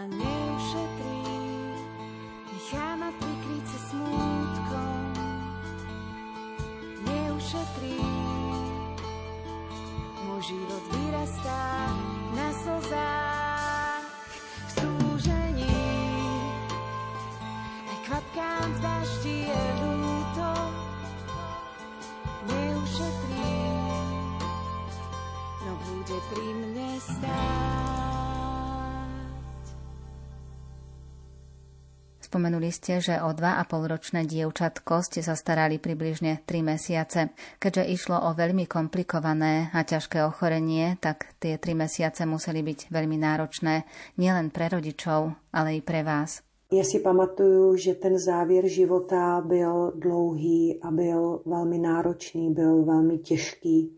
Spomenuli 32.64 32.80
ste, 32.80 32.96
že 32.96 33.20
o 33.20 33.28
2,5 33.36 33.92
ročné 33.92 34.20
dievčatko 34.24 35.04
ste 35.04 35.20
sa 35.20 35.36
starali 35.36 35.76
približne 35.76 36.40
3 36.48 36.64
mesiace. 36.64 37.28
Keďže 37.60 37.92
išlo 37.92 38.16
o 38.24 38.32
veľmi 38.32 38.64
komplikované 38.64 39.68
a 39.76 39.84
ťažké 39.84 40.24
ochorenie, 40.24 40.96
tak 40.96 41.36
tie 41.44 41.60
3 41.60 41.84
mesiace 41.84 42.24
museli 42.24 42.64
byť 42.64 42.88
veľmi 42.88 43.20
náročné 43.20 43.84
nielen 44.16 44.48
pre 44.48 44.72
rodičov, 44.72 45.36
ale 45.52 45.76
i 45.76 45.80
pre 45.84 46.00
vás. 46.00 46.40
Já 46.72 46.84
si 46.84 47.04
pamatuju, 47.04 47.76
že 47.76 47.94
ten 47.94 48.18
závěr 48.18 48.68
života 48.68 49.44
byl 49.44 49.92
dlouhý 49.96 50.80
a 50.82 50.90
byl 50.90 51.42
velmi 51.44 51.78
náročný, 51.78 52.54
byl 52.54 52.84
velmi 52.84 53.18
těžký. 53.18 53.92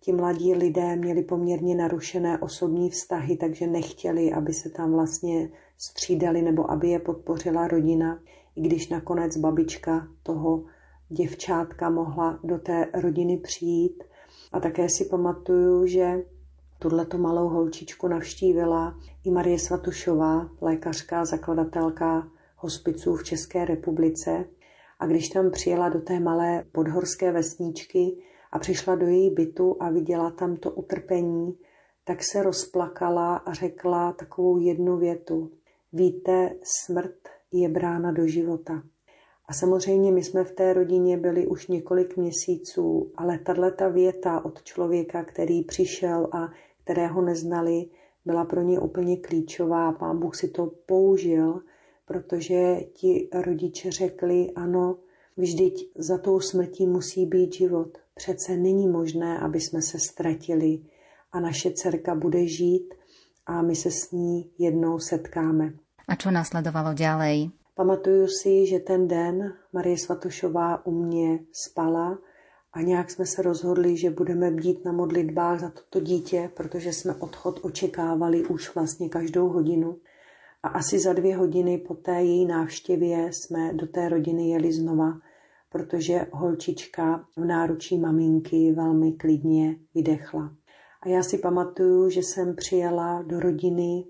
Ti 0.00 0.12
mladí 0.12 0.54
lidé 0.54 0.96
měli 0.96 1.22
poměrně 1.22 1.74
narušené 1.76 2.38
osobní 2.38 2.90
vztahy, 2.90 3.36
takže 3.36 3.66
nechtěli, 3.66 4.32
aby 4.32 4.52
se 4.52 4.70
tam 4.70 4.92
vlastně 4.92 5.48
střídali 5.78 6.42
nebo 6.42 6.70
aby 6.70 6.88
je 6.88 6.98
podpořila 6.98 7.68
rodina, 7.68 8.20
i 8.56 8.60
když 8.60 8.88
nakonec 8.88 9.36
babička 9.36 10.08
toho 10.22 10.64
děvčátka 11.08 11.90
mohla 11.90 12.38
do 12.44 12.58
té 12.58 12.86
rodiny 12.94 13.36
přijít. 13.36 14.04
A 14.52 14.60
také 14.60 14.88
si 14.88 15.04
pamatuju, 15.04 15.86
že 15.86 16.22
Tuto 16.78 17.18
malou 17.18 17.48
holčičku 17.48 18.08
navštívila 18.08 18.98
i 19.24 19.30
Marie 19.30 19.58
Svatušová, 19.58 20.50
lékařka, 20.60 21.24
zakladatelka 21.24 22.28
hospiců 22.56 23.16
v 23.16 23.24
České 23.24 23.64
republice. 23.64 24.44
A 24.98 25.06
když 25.06 25.28
tam 25.28 25.50
přijela 25.50 25.88
do 25.88 26.00
té 26.00 26.20
malé 26.20 26.64
podhorské 26.72 27.32
vesničky 27.32 28.16
a 28.52 28.58
přišla 28.58 28.94
do 28.94 29.06
její 29.06 29.30
bytu 29.30 29.76
a 29.80 29.90
viděla 29.90 30.30
tam 30.30 30.56
to 30.56 30.70
utrpení, 30.70 31.58
tak 32.04 32.24
se 32.24 32.42
rozplakala 32.42 33.36
a 33.36 33.52
řekla 33.52 34.12
takovou 34.12 34.58
jednu 34.58 34.96
větu. 34.96 35.50
Víte, 35.98 36.50
smrt 36.62 37.28
je 37.52 37.68
brána 37.68 38.12
do 38.12 38.26
života. 38.26 38.82
A 39.48 39.52
samozřejmě 39.52 40.12
my 40.12 40.22
jsme 40.22 40.44
v 40.44 40.52
té 40.52 40.72
rodině 40.72 41.16
byli 41.18 41.46
už 41.46 41.66
několik 41.66 42.16
měsíců, 42.16 43.12
ale 43.14 43.38
tato 43.38 43.90
věta 43.92 44.44
od 44.44 44.62
člověka, 44.62 45.24
který 45.24 45.62
přišel 45.62 46.28
a 46.32 46.48
kterého 46.84 47.22
neznali, 47.22 47.86
byla 48.24 48.44
pro 48.44 48.62
ně 48.62 48.80
úplně 48.80 49.16
klíčová. 49.16 49.92
Pán 49.92 50.18
Bůh 50.18 50.36
si 50.36 50.48
to 50.48 50.72
použil, 50.86 51.60
protože 52.06 52.80
ti 52.92 53.28
rodiče 53.32 53.90
řekli, 53.90 54.50
ano, 54.56 54.98
vždyť 55.36 55.92
za 55.94 56.18
tou 56.18 56.40
smrtí 56.40 56.86
musí 56.86 57.26
být 57.26 57.54
život. 57.54 57.98
Přece 58.14 58.56
není 58.56 58.88
možné, 58.88 59.38
aby 59.38 59.60
jsme 59.60 59.82
se 59.82 59.98
ztratili 59.98 60.80
a 61.32 61.40
naše 61.40 61.70
dcerka 61.70 62.14
bude 62.14 62.46
žít 62.46 62.94
a 63.46 63.62
my 63.62 63.76
se 63.76 63.90
s 63.90 64.10
ní 64.12 64.50
jednou 64.58 64.98
setkáme. 64.98 65.72
A 66.08 66.14
čo 66.14 66.30
nasledovalo 66.30 66.94
ďalej? 66.94 67.50
Pamatuju 67.76 68.24
si, 68.30 68.66
že 68.66 68.80
ten 68.80 69.08
den 69.08 69.52
Marie 69.72 69.98
Svatošová 69.98 70.86
u 70.86 70.90
mě 70.90 71.38
spala 71.52 72.18
a 72.72 72.80
nějak 72.80 73.10
jsme 73.10 73.26
se 73.26 73.42
rozhodli, 73.42 73.96
že 73.96 74.10
budeme 74.10 74.50
bdít 74.50 74.84
na 74.84 74.92
modlitbách 74.92 75.60
za 75.60 75.70
toto 75.70 76.00
dítě, 76.00 76.50
protože 76.56 76.92
jsme 76.92 77.14
odchod 77.14 77.60
očekávali 77.62 78.46
už 78.46 78.74
vlastně 78.74 79.08
každou 79.08 79.48
hodinu. 79.48 79.98
A 80.62 80.68
asi 80.68 80.98
za 80.98 81.12
dvě 81.12 81.36
hodiny 81.36 81.78
po 81.78 81.94
té 81.94 82.22
její 82.22 82.46
návštěvě 82.46 83.32
jsme 83.32 83.72
do 83.74 83.86
té 83.86 84.08
rodiny 84.08 84.50
jeli 84.50 84.72
znova, 84.72 85.12
protože 85.72 86.26
holčička 86.32 87.24
v 87.36 87.44
náručí 87.44 87.98
maminky 87.98 88.72
velmi 88.72 89.12
klidně 89.12 89.76
vydechla. 89.94 90.50
A 91.02 91.08
já 91.08 91.22
si 91.22 91.38
pamatuju, 91.38 92.10
že 92.10 92.20
jsem 92.20 92.56
přijela 92.56 93.22
do 93.22 93.40
rodiny, 93.40 94.04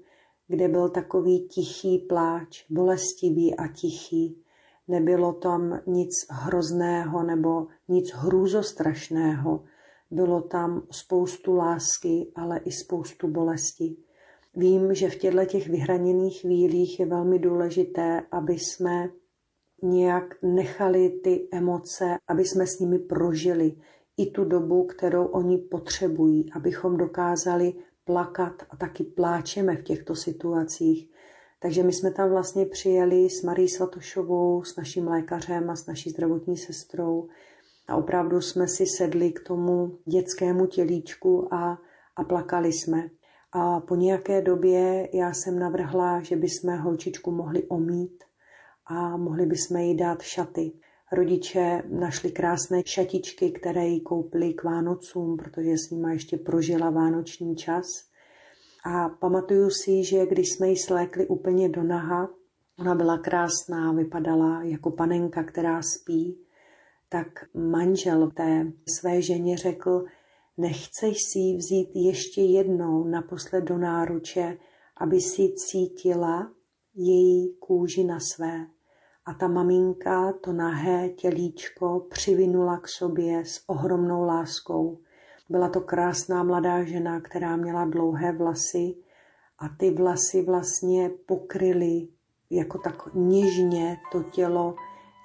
kde 0.48 0.68
byl 0.68 0.88
takový 0.88 1.48
tichý 1.48 1.98
pláč, 1.98 2.64
bolestivý 2.70 3.56
a 3.56 3.68
tichý. 3.68 4.42
Nebylo 4.88 5.32
tam 5.32 5.80
nic 5.86 6.10
hrozného 6.30 7.22
nebo 7.22 7.66
nic 7.88 8.12
hrůzostrašného. 8.14 9.64
Bylo 10.10 10.40
tam 10.40 10.82
spoustu 10.90 11.54
lásky, 11.54 12.32
ale 12.34 12.58
i 12.58 12.72
spoustu 12.72 13.28
bolesti. 13.28 13.96
Vím, 14.54 14.94
že 14.94 15.10
v 15.10 15.16
těchto 15.16 15.44
těch 15.44 15.68
vyhraněných 15.68 16.40
chvílích 16.40 17.00
je 17.00 17.06
velmi 17.06 17.38
důležité, 17.38 18.22
aby 18.30 18.52
jsme 18.52 19.10
nějak 19.82 20.34
nechali 20.42 21.08
ty 21.08 21.48
emoce, 21.52 22.16
aby 22.28 22.44
jsme 22.44 22.66
s 22.66 22.78
nimi 22.78 22.98
prožili 22.98 23.76
i 24.16 24.30
tu 24.30 24.44
dobu, 24.44 24.84
kterou 24.84 25.24
oni 25.24 25.58
potřebují, 25.58 26.52
abychom 26.52 26.96
dokázali 26.96 27.74
plakat 28.06 28.62
a 28.70 28.76
taky 28.76 29.04
pláčeme 29.04 29.76
v 29.76 29.82
těchto 29.82 30.14
situacích. 30.14 31.10
Takže 31.60 31.82
my 31.82 31.92
jsme 31.92 32.10
tam 32.10 32.30
vlastně 32.30 32.66
přijeli 32.66 33.30
s 33.30 33.42
Marí 33.42 33.68
Svatošovou, 33.68 34.64
s 34.64 34.76
naším 34.76 35.08
lékařem 35.08 35.70
a 35.70 35.76
s 35.76 35.86
naší 35.86 36.10
zdravotní 36.10 36.56
sestrou 36.56 37.28
a 37.88 37.96
opravdu 37.96 38.40
jsme 38.40 38.68
si 38.68 38.86
sedli 38.86 39.32
k 39.32 39.40
tomu 39.40 39.98
dětskému 40.04 40.66
tělíčku 40.66 41.54
a, 41.54 41.78
a 42.16 42.24
plakali 42.24 42.72
jsme. 42.72 43.10
A 43.52 43.80
po 43.80 43.94
nějaké 43.94 44.42
době 44.42 45.08
já 45.12 45.32
jsem 45.32 45.58
navrhla, 45.58 46.20
že 46.22 46.36
bychom 46.36 46.78
holčičku 46.78 47.30
mohli 47.30 47.62
omít 47.64 48.24
a 48.86 49.16
mohli 49.16 49.46
bychom 49.46 49.76
jí 49.76 49.96
dát 49.96 50.22
šaty. 50.22 50.72
Rodiče 51.12 51.82
našli 51.88 52.30
krásné 52.30 52.82
šatičky, 52.86 53.50
které 53.50 53.86
jí 53.86 54.00
koupili 54.00 54.54
k 54.54 54.64
Vánocům, 54.64 55.36
protože 55.36 55.78
s 55.78 55.90
nima 55.90 56.12
ještě 56.12 56.36
prožila 56.36 56.90
vánoční 56.90 57.56
čas. 57.56 57.86
A 58.84 59.08
pamatuju 59.08 59.70
si, 59.70 60.04
že 60.04 60.26
když 60.26 60.52
jsme 60.52 60.68
ji 60.68 60.76
slékli 60.76 61.26
úplně 61.26 61.68
do 61.68 61.82
naha, 61.82 62.28
ona 62.78 62.94
byla 62.94 63.18
krásná, 63.18 63.92
vypadala 63.92 64.62
jako 64.62 64.90
panenka, 64.90 65.44
která 65.44 65.82
spí, 65.82 66.38
tak 67.08 67.26
manžel 67.54 68.30
té 68.30 68.72
své 68.98 69.22
ženě 69.22 69.56
řekl, 69.56 70.04
nechceš 70.56 71.16
si 71.32 71.38
ji 71.38 71.56
vzít 71.56 71.90
ještě 71.94 72.40
jednou 72.40 73.04
naposled 73.04 73.64
do 73.64 73.78
náruče, 73.78 74.58
aby 74.96 75.20
si 75.20 75.52
cítila 75.56 76.52
její 76.94 77.56
kůži 77.58 78.04
na 78.04 78.18
své. 78.20 78.75
A 79.26 79.34
ta 79.34 79.48
maminka 79.48 80.32
to 80.32 80.52
nahé 80.52 81.08
tělíčko 81.08 82.06
přivinula 82.10 82.78
k 82.78 82.88
sobě 82.88 83.44
s 83.44 83.64
ohromnou 83.66 84.24
láskou. 84.24 84.98
Byla 85.48 85.68
to 85.68 85.80
krásná 85.80 86.42
mladá 86.42 86.84
žena, 86.84 87.20
která 87.20 87.56
měla 87.56 87.84
dlouhé 87.84 88.32
vlasy 88.32 88.94
a 89.58 89.68
ty 89.68 89.90
vlasy 89.90 90.42
vlastně 90.42 91.10
pokryly 91.26 92.08
jako 92.50 92.78
tak 92.78 93.14
něžně 93.14 93.96
to 94.12 94.22
tělo 94.22 94.74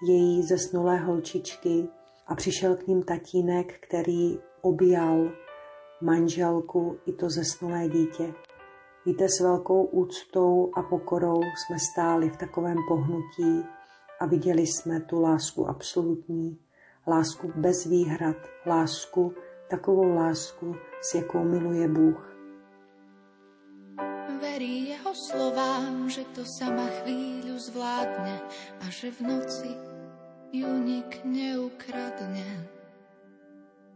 její 0.08 0.44
zesnulé 0.44 0.98
holčičky 0.98 1.88
a 2.28 2.36
přišel 2.36 2.76
k 2.76 2.88
ním 2.88 3.04
tatínek, 3.04 3.80
který 3.88 4.40
objal 4.62 5.32
manželku 6.02 6.98
i 7.06 7.14
to 7.14 7.30
zesnulé 7.30 7.88
dítě. 7.88 8.34
Víte, 9.06 9.30
s 9.30 9.40
velkou 9.40 9.84
úctou 9.84 10.72
a 10.76 10.84
pokorou 10.84 11.42
jsme 11.42 11.78
stáli 11.80 12.30
v 12.30 12.38
takovém 12.38 12.78
pohnutí 12.88 13.64
a 14.22 14.26
viděli 14.26 14.62
jsme 14.62 15.02
tu 15.02 15.22
lásku 15.22 15.70
absolutní, 15.70 16.58
lásku 17.08 17.52
bez 17.56 17.86
výhrad, 17.86 18.38
lásku, 18.66 19.34
takovou 19.70 20.16
lásku, 20.16 20.76
s 21.02 21.16
jakou 21.16 21.44
miluje 21.44 21.88
Bůh. 21.88 22.38
Verí 24.42 24.90
jeho 24.90 25.16
slovám, 25.16 26.10
že 26.10 26.22
to 26.36 26.46
sama 26.46 26.86
chvíľu 27.02 27.58
zvládne 27.58 28.38
a 28.82 28.86
že 28.90 29.12
v 29.12 29.22
noci 29.22 29.74
ju 30.54 30.70
nik 30.86 31.26
neukradne. 31.26 32.70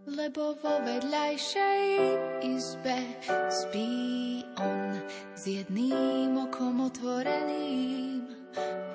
Lebo 0.06 0.54
vo 0.62 0.74
vedľajšej 0.86 1.82
izbe 2.46 2.98
spí 3.50 3.90
on 4.62 5.02
s 5.34 5.50
jedným 5.50 6.38
okom 6.46 6.86
otvoreným 6.86 8.05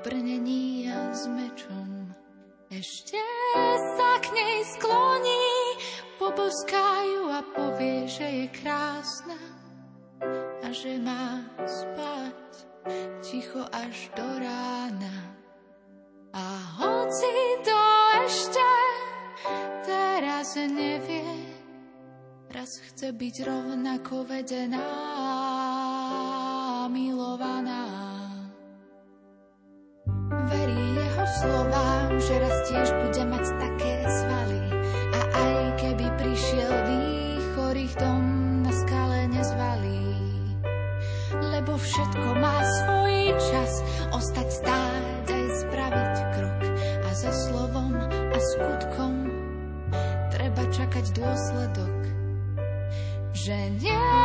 brnení 0.00 0.88
a 0.88 1.12
s 1.12 1.28
mečom. 1.28 2.12
Ešte 2.70 3.20
sa 3.98 4.10
k 4.22 4.26
nej 4.32 4.62
skloní, 4.76 5.48
poboská 6.16 7.02
a 7.30 7.40
povie, 7.56 8.06
že 8.06 8.24
je 8.24 8.46
krásna 8.62 9.40
a 10.60 10.68
že 10.70 11.00
má 11.00 11.42
spať 11.64 12.40
ticho 13.24 13.64
až 13.72 14.12
do 14.12 14.26
rána. 14.38 15.16
A 16.30 16.46
hoci 16.78 17.34
to 17.66 17.80
ešte 18.28 18.70
teraz 19.82 20.54
nevie, 20.54 21.26
raz 22.54 22.70
chce 22.92 23.10
byť 23.12 23.34
rovnako 23.44 24.28
vedená, 24.28 24.84
slovám, 31.40 32.10
že 32.20 32.34
raz 32.36 32.56
tiež 32.68 32.88
bude 33.00 33.22
mať 33.24 33.44
také 33.56 33.94
svaly. 34.04 34.60
A 35.16 35.20
aj 35.32 35.56
keby 35.80 36.06
prišiel 36.20 36.72
výchor, 36.86 37.74
ich 37.76 37.94
dom 37.96 38.24
na 38.64 38.72
skale 38.72 39.26
nezvalí. 39.32 40.16
Lebo 41.40 41.80
všetko 41.80 42.28
má 42.36 42.60
svoj 42.60 43.36
čas, 43.40 43.72
ostať 44.12 44.48
stáť 44.52 45.30
aj 47.10 47.14
sa 47.20 47.32
slovom 47.34 47.92
a 48.08 48.38
skutkom 48.38 49.28
treba 50.32 50.64
čakať 50.72 51.04
dôsledok. 51.12 52.00
Že 53.36 53.56
nie 53.76 54.16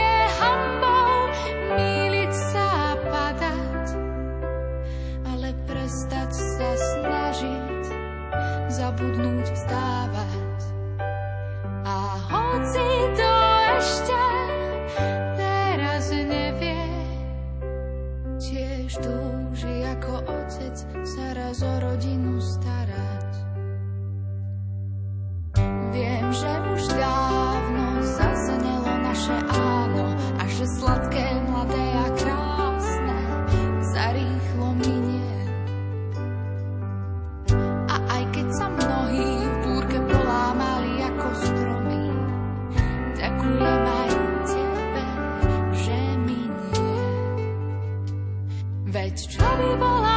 je 0.00 0.16
hambou 0.42 1.30
míliť 1.76 2.32
sa 2.34 2.66
a 2.66 2.92
padať, 2.98 3.84
ale 5.28 5.48
prestať 5.68 6.31
sa 6.72 7.04
snažiť, 7.04 7.84
zabudnúť 8.72 9.46
people 49.62 50.11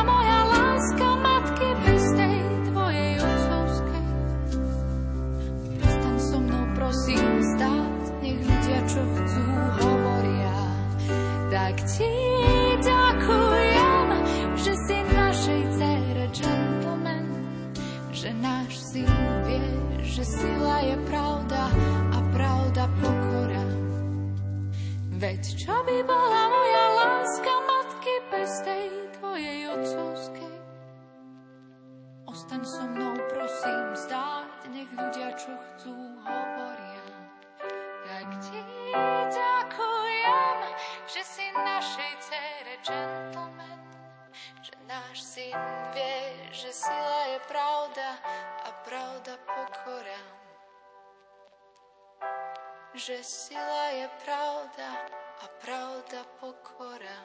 Že 53.05 53.21
sila 53.21 53.85
je 53.93 54.07
pravda 54.25 54.89
a 55.37 55.45
pravda 55.61 56.25
pokora. 56.41 57.17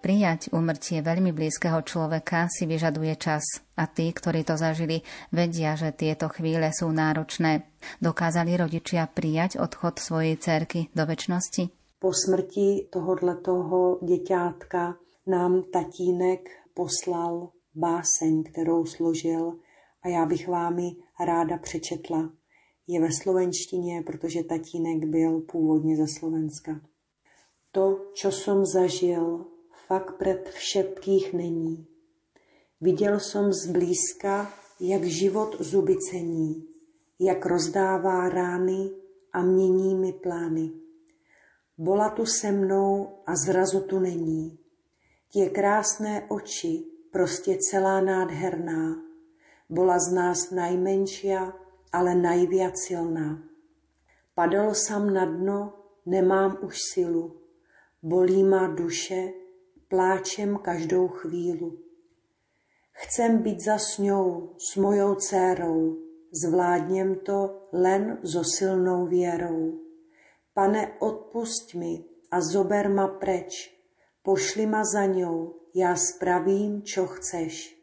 Prijať 0.00 0.48
úmrtie 0.56 1.04
veľmi 1.04 1.36
blízkeho 1.36 1.84
človeka 1.84 2.48
si 2.48 2.64
vyžaduje 2.64 3.20
čas 3.20 3.44
a 3.76 3.84
tí, 3.84 4.08
ktorí 4.08 4.40
to 4.48 4.56
zažili, 4.56 5.04
vedia, 5.28 5.76
že 5.76 5.92
tieto 5.92 6.32
chvíle 6.32 6.72
sú 6.72 6.88
náročné. 6.88 7.68
Dokázali 8.00 8.56
rodičia 8.56 9.12
prijať 9.12 9.60
odchod 9.60 10.00
svojej 10.00 10.40
cerky 10.40 10.88
do 10.96 11.04
väčšnosti? 11.04 11.68
Po 12.00 12.16
smrti 12.16 12.88
tohoto 12.88 14.00
děťátka 14.00 14.96
nám 15.28 15.68
tatínek 15.68 16.48
poslal 16.72 17.52
báseň, 17.76 18.48
kterou 18.48 18.88
složil 18.88 19.60
a 20.02 20.08
já 20.08 20.26
bych 20.26 20.48
vám 20.48 20.78
ji 20.78 20.96
ráda 21.26 21.58
přečetla. 21.58 22.32
Je 22.86 23.00
ve 23.00 23.12
slovenštině, 23.12 24.02
protože 24.06 24.44
tatínek 24.44 25.04
byl 25.04 25.40
původně 25.40 25.96
ze 25.96 26.08
Slovenska. 26.08 26.80
To, 27.72 28.10
čo 28.14 28.32
som 28.34 28.66
zažil, 28.66 29.46
fakt 29.86 30.18
před 30.18 30.48
všetkých 30.48 31.32
není. 31.32 31.86
Viděl 32.80 33.20
jsem 33.20 33.52
zblízka, 33.52 34.52
jak 34.80 35.04
život 35.04 35.56
zuby 35.60 35.96
cení, 35.96 36.66
jak 37.20 37.46
rozdává 37.46 38.28
rány 38.28 38.90
a 39.32 39.42
mění 39.42 39.94
mi 39.94 40.12
plány. 40.12 40.70
Bola 41.78 42.10
tu 42.10 42.26
se 42.26 42.52
mnou 42.52 43.08
a 43.26 43.36
zrazu 43.36 43.80
tu 43.80 43.98
není. 43.98 44.58
Tie 45.32 45.50
krásné 45.50 46.26
oči, 46.28 46.84
prostě 47.10 47.58
celá 47.70 48.00
nádherná. 48.00 49.09
Bola 49.70 50.02
z 50.02 50.12
nás 50.12 50.50
najmenšia, 50.50 51.54
ale 51.94 52.18
najviac 52.18 52.74
silná. 52.74 53.38
Padol 54.34 54.74
sam 54.74 55.14
na 55.14 55.22
dno, 55.30 55.72
nemám 56.06 56.58
už 56.66 56.74
silu. 56.74 57.38
Bolí 58.02 58.42
má 58.42 58.66
duše, 58.66 59.30
pláčem 59.88 60.58
každou 60.58 61.08
chvílu. 61.08 61.78
Chcem 62.92 63.38
být 63.38 63.60
za 63.60 63.78
sňou 63.78 64.56
s 64.58 64.76
mojou 64.76 65.14
dcérou, 65.14 65.96
zvládněm 66.32 67.14
to 67.14 67.68
len 67.72 68.18
so 68.22 68.44
silnou 68.56 69.06
věrou. 69.06 69.78
Pane, 70.54 70.98
odpusť 70.98 71.74
mi 71.74 72.04
a 72.30 72.40
zober 72.40 72.90
ma 72.90 73.08
preč, 73.08 73.70
pošli 74.22 74.66
ma 74.66 74.84
za 74.84 75.06
ňou, 75.06 75.54
já 75.74 75.96
spravím, 75.96 76.82
čo 76.82 77.06
chceš. 77.06 77.79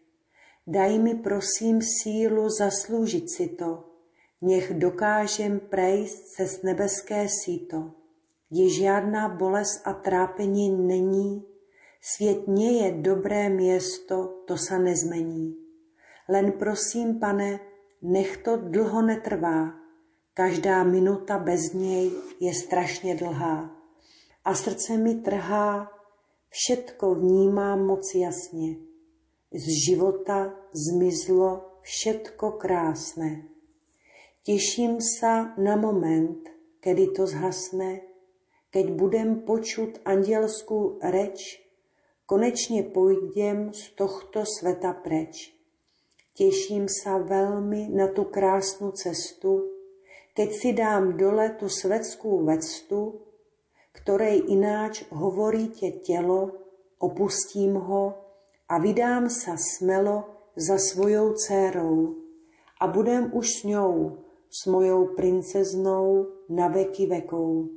Daj 0.67 0.99
mi 0.99 1.15
prosím 1.15 1.79
sílu 1.79 2.51
zaslúžiť 2.51 3.25
si 3.25 3.47
to, 3.55 3.87
nech 4.43 4.75
dokážem 4.75 5.63
prejsť 5.63 6.19
cez 6.35 6.51
nebeské 6.67 7.31
síto, 7.31 7.95
kde 8.51 8.65
žiadna 8.69 9.31
bolest 9.31 9.87
a 9.87 9.95
trápení 9.95 10.67
není, 10.69 11.47
Svět 12.01 12.47
nie 12.47 12.83
je 12.83 12.91
dobré 12.91 13.49
město, 13.49 14.43
to 14.47 14.57
sa 14.57 14.77
nezmení. 14.77 15.55
Len 16.29 16.51
prosím, 16.51 17.19
pane, 17.19 17.59
nech 18.01 18.37
to 18.37 18.57
dlho 18.57 19.01
netrvá. 19.01 19.73
Každá 20.33 20.83
minuta 20.83 21.37
bez 21.37 21.73
něj 21.73 22.11
je 22.39 22.53
strašně 22.53 23.15
dlhá. 23.15 23.75
A 24.45 24.53
srdce 24.53 24.97
mi 24.97 25.15
trhá, 25.15 25.91
všetko 26.49 27.15
vnímám 27.15 27.85
moc 27.85 28.15
jasně. 28.15 28.86
Z 29.47 29.63
života 29.63 30.51
zmizlo 30.75 31.79
všetko 31.87 32.59
krásne. 32.59 33.47
Těším 34.43 34.99
sa 34.99 35.55
na 35.55 35.79
moment, 35.79 36.43
kedy 36.83 37.15
to 37.15 37.31
zhasne, 37.31 38.03
keď 38.75 38.85
budem 38.91 39.47
počuť 39.47 40.03
andělskou 40.03 40.99
reč, 40.99 41.63
konečne 42.27 42.83
pôjdem 42.91 43.71
z 43.71 43.95
tohto 43.95 44.43
sveta 44.43 44.91
preč. 44.99 45.55
Teším 46.35 46.91
sa 46.91 47.15
veľmi 47.15 47.87
na 47.87 48.11
tú 48.11 48.27
krásnu 48.27 48.91
cestu, 48.99 49.63
keď 50.35 50.49
si 50.51 50.69
dám 50.75 51.15
dole 51.15 51.55
tú 51.55 51.71
svetskú 51.71 52.43
vectu, 52.43 53.23
ktorej 53.95 54.43
ináč 54.51 55.07
hovoríte 55.07 56.03
telo, 56.03 56.67
opustím 56.99 57.79
ho 57.79 58.26
a 58.69 58.77
vydám 58.77 59.29
sa 59.29 59.55
smelo 59.55 60.51
za 60.55 60.77
svojou 60.77 61.33
dcérou 61.33 62.15
a 62.79 62.87
budem 62.87 63.31
už 63.33 63.47
s 63.49 63.63
ňou, 63.63 64.23
s 64.49 64.65
mojou 64.65 65.15
princeznou 65.15 66.27
na 66.49 66.67
veky 66.67 67.05
vekov. 67.05 67.69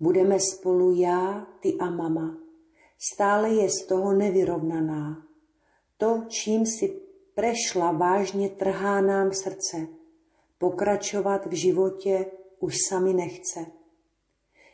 Budeme 0.00 0.40
spolu 0.40 0.94
já, 0.94 1.46
ty 1.60 1.74
a 1.78 1.90
mama 1.90 2.46
stále 2.98 3.54
je 3.54 3.70
z 3.70 3.86
toho 3.86 4.12
nevyrovnaná. 4.12 5.22
To, 5.96 6.24
čím 6.28 6.66
si 6.66 7.00
prešla, 7.34 7.92
vážně 7.92 8.48
trhá 8.48 9.00
nám 9.00 9.32
srdce. 9.32 9.86
Pokračovat 10.58 11.46
v 11.46 11.52
životě 11.52 12.26
už 12.60 12.74
sami 12.88 13.12
nechce. 13.12 13.66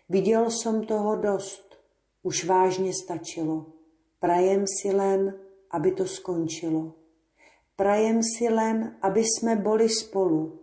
Viděl 0.08 0.50
som 0.50 0.86
toho 0.86 1.16
dost, 1.16 1.76
už 2.22 2.44
vážně 2.44 2.94
stačilo. 2.94 3.66
Prajem 4.22 4.70
si 4.70 4.94
len, 4.94 5.34
aby 5.74 5.98
to 5.98 6.06
skončilo. 6.06 6.94
Prajem 7.74 8.22
si 8.22 8.46
len, 8.46 8.94
aby 9.02 9.26
sme 9.26 9.58
boli 9.58 9.90
spolu, 9.90 10.62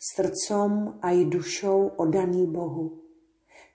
srdcom 0.00 1.04
aj 1.04 1.16
dušou 1.28 2.00
odaný 2.00 2.48
Bohu. 2.48 3.04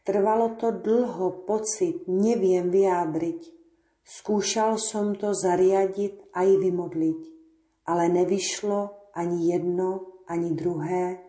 Trvalo 0.01 0.57
to 0.57 0.73
dlho 0.73 1.45
pocit 1.45 2.09
neviem 2.09 2.73
vyjádriť. 2.73 3.53
Skúšal 4.01 4.81
som 4.81 5.13
to 5.13 5.37
zariadiť 5.37 6.33
a 6.33 6.49
i 6.49 6.57
vymodliť, 6.57 7.21
ale 7.85 8.09
nevyšlo 8.09 9.13
ani 9.13 9.53
jedno, 9.53 10.17
ani 10.25 10.57
druhé. 10.57 11.21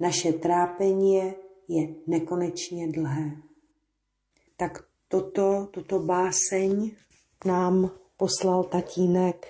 Naše 0.00 0.40
trápenie 0.40 1.36
je 1.68 1.94
nekonečně 2.06 2.88
dlhé. 2.88 3.36
Tak 4.56 4.88
toto, 5.08 5.68
toto 5.70 5.98
báseň 6.00 6.96
nám 7.44 7.90
poslal 8.16 8.64
tatínek 8.64 9.46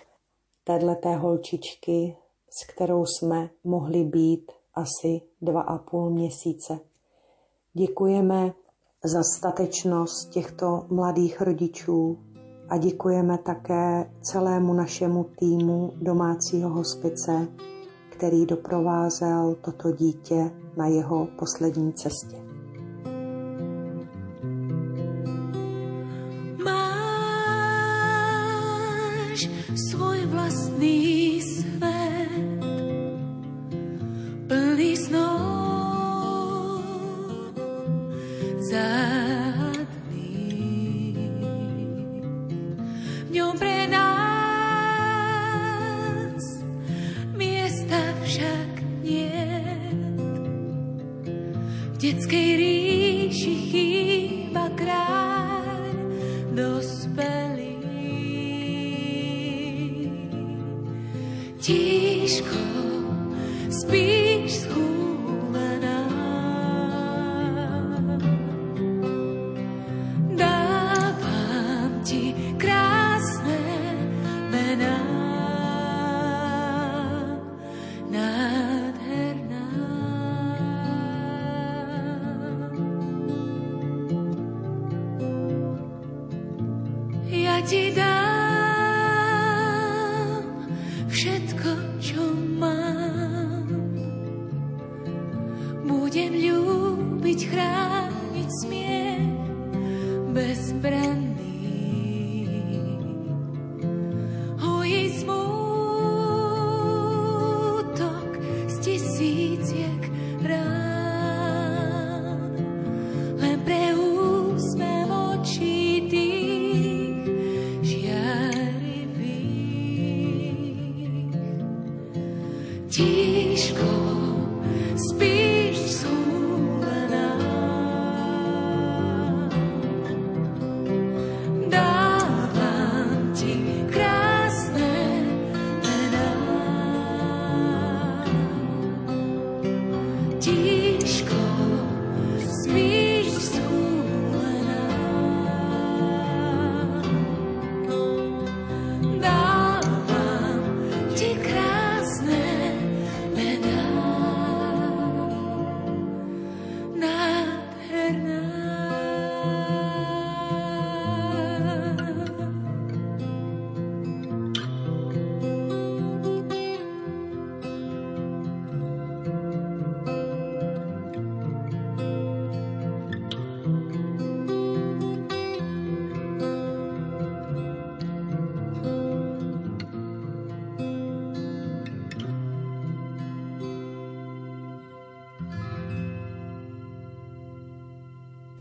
téhleté 0.64 1.16
holčičky, 1.16 2.16
s 2.50 2.66
kterou 2.66 3.04
jsme 3.06 3.50
mohli 3.64 4.04
být 4.04 4.52
asi 4.74 5.20
dva 5.42 5.60
a 5.60 5.78
půl 5.78 6.10
měsíce. 6.10 6.78
Děkujeme 7.72 8.52
za 9.04 9.22
statečnost 9.36 10.30
těchto 10.30 10.86
mladých 10.88 11.40
rodičů 11.40 12.18
a 12.68 12.76
děkujeme 12.76 13.38
také 13.38 14.10
celému 14.22 14.72
našemu 14.72 15.24
týmu 15.24 15.92
domácího 15.96 16.70
hospice, 16.70 17.48
který 18.10 18.46
doprovázel 18.46 19.56
toto 19.64 19.92
dítě 19.92 20.50
na 20.76 20.86
jeho 20.86 21.28
poslední 21.38 21.92
cestě. 21.92 22.43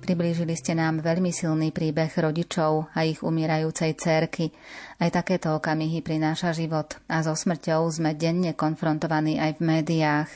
Priblížili 0.04 0.60
ste 0.60 0.76
nám 0.76 1.00
veľmi 1.00 1.32
silný 1.32 1.72
príbeh 1.72 2.12
rodičov 2.12 2.92
a 2.92 3.08
ich 3.08 3.24
umierajúcej 3.24 3.96
cerky. 3.96 4.52
Aj 5.00 5.08
takéto 5.08 5.56
okamihy 5.56 6.04
prináša 6.04 6.52
život 6.52 7.00
a 7.08 7.24
so 7.24 7.32
smrťou 7.32 7.88
sme 7.88 8.12
denne 8.12 8.52
konfrontovaní 8.52 9.40
aj 9.40 9.52
v 9.58 9.62
médiách. 9.64 10.30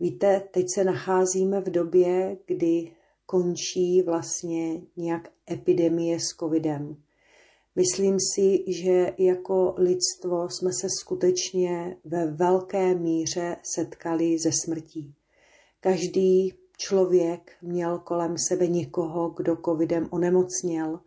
Víte, 0.00 0.48
teď 0.50 0.66
se 0.74 0.84
nacházíme 0.84 1.60
v 1.60 1.70
době, 1.70 2.36
kdy 2.46 2.92
končí 3.26 4.02
vlastně 4.02 4.80
nějak 4.96 5.28
epidemie 5.50 6.20
s 6.20 6.32
covidem. 6.40 6.96
Myslím 7.76 8.16
si, 8.34 8.64
že 8.72 9.12
jako 9.18 9.74
lidstvo 9.78 10.48
jsme 10.48 10.72
se 10.72 10.86
skutečně 11.00 11.96
ve 12.04 12.26
velké 12.26 12.94
míře 12.94 13.56
setkali 13.62 14.38
ze 14.38 14.50
smrtí. 14.64 15.14
Každý 15.80 16.52
člověk 16.80 17.52
měl 17.62 17.98
kolem 17.98 18.38
sebe 18.38 18.66
někoho, 18.66 19.28
kdo 19.28 19.56
covidem 19.64 20.08
onemocněl, 20.10 21.00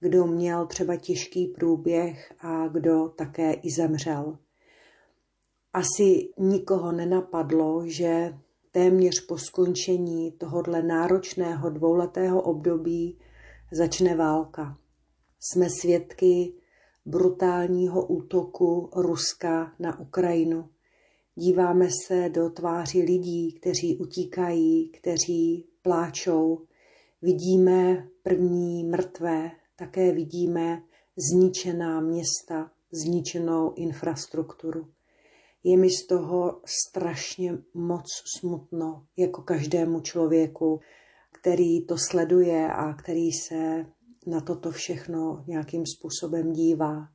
kdo 0.00 0.26
měl 0.26 0.66
třeba 0.66 0.96
těžký 0.96 1.46
průběh 1.46 2.34
a 2.40 2.68
kdo 2.68 3.08
také 3.08 3.52
i 3.52 3.70
zemřel. 3.70 4.38
Asi 5.72 6.28
nikoho 6.38 6.92
nenapadlo, 6.92 7.82
že 7.86 8.34
téměř 8.70 9.26
po 9.26 9.38
skončení 9.38 10.32
tohodle 10.32 10.82
náročného 10.82 11.70
dvouletého 11.70 12.42
období 12.42 13.18
začne 13.72 14.16
válka. 14.16 14.78
Jsme 15.40 15.70
svědky 15.80 16.54
brutálního 17.06 18.06
útoku 18.06 18.90
Ruska 18.96 19.72
na 19.78 20.00
Ukrajinu. 20.00 20.68
Díváme 21.34 21.88
se 22.06 22.28
do 22.28 22.50
tváří 22.50 23.02
lidí, 23.02 23.52
kteří 23.52 23.96
utíkají, 23.96 24.88
kteří 24.88 25.66
pláčou. 25.82 26.66
Vidíme 27.22 28.08
první 28.22 28.84
mrtvé, 28.84 29.50
také 29.76 30.12
vidíme 30.12 30.82
zničená 31.16 32.00
města, 32.00 32.70
zničenou 32.92 33.74
infrastrukturu. 33.76 34.88
Je 35.64 35.76
mi 35.76 35.90
z 35.90 36.06
toho 36.06 36.60
strašně 36.64 37.58
moc 37.74 38.04
smutno, 38.38 39.06
jako 39.16 39.42
každému 39.42 40.00
člověku, 40.00 40.80
který 41.32 41.86
to 41.86 41.98
sleduje 41.98 42.68
a 42.68 42.94
který 42.94 43.32
se 43.32 43.86
na 44.26 44.40
toto 44.40 44.70
všechno 44.70 45.44
nějakým 45.46 45.82
způsobem 45.86 46.52
dívá. 46.52 47.08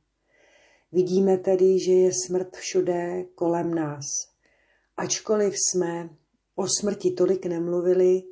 Vidíme 0.92 1.38
tedy, 1.38 1.78
že 1.78 1.92
je 1.92 2.10
smrt 2.26 2.56
všude 2.56 3.24
kolem 3.34 3.74
nás. 3.74 4.04
Ačkoliv 4.96 5.54
jsme 5.54 6.10
o 6.54 6.66
smrti 6.80 7.10
tolik 7.10 7.46
nemluvili, 7.46 8.22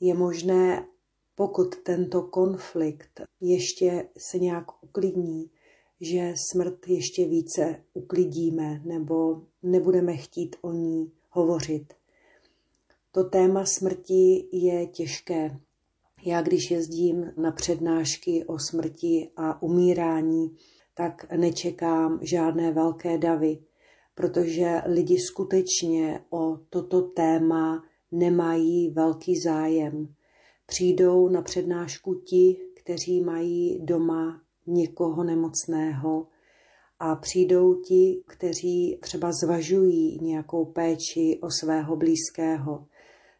je 0.00 0.14
možné 0.14 0.86
pokud 1.34 1.76
tento 1.76 2.22
konflikt 2.22 3.20
ještě 3.40 4.08
se 4.18 4.38
nějak 4.38 4.84
uklidní, 4.84 5.50
že 6.00 6.34
smrt 6.52 6.88
ještě 6.88 7.28
více 7.28 7.84
uklidíme 7.92 8.82
nebo 8.84 9.42
nebudeme 9.62 10.16
chtít 10.16 10.56
o 10.62 10.72
ní 10.72 11.12
hovořit. 11.30 11.94
To 13.12 13.24
téma 13.24 13.64
smrti 13.66 14.48
je 14.52 14.86
těžké. 14.86 15.60
Já 16.26 16.42
když 16.42 16.70
jezdím 16.70 17.32
na 17.36 17.52
přednášky 17.52 18.44
o 18.44 18.58
smrti 18.58 19.30
a 19.36 19.62
umírání, 19.62 20.56
tak 20.94 21.32
nečekám 21.36 22.18
žádné 22.22 22.72
velké 22.72 23.18
davy, 23.18 23.58
protože 24.14 24.82
lidi 24.86 25.18
skutečně 25.18 26.24
o 26.30 26.58
toto 26.70 27.02
téma 27.02 27.84
nemají 28.12 28.90
velký 28.90 29.40
zájem. 29.40 30.14
Přijdou 30.66 31.28
na 31.28 31.42
přednášku 31.42 32.14
ti, 32.14 32.56
kteří 32.76 33.20
mají 33.20 33.78
doma 33.84 34.40
někoho 34.66 35.24
nemocného 35.24 36.26
a 36.98 37.16
přijdou 37.16 37.74
ti, 37.74 38.22
kteří 38.26 38.98
třeba 39.02 39.32
zvažují 39.32 40.18
nějakou 40.22 40.64
péči 40.64 41.38
o 41.42 41.50
svého 41.50 41.96
blízkého. 41.96 42.86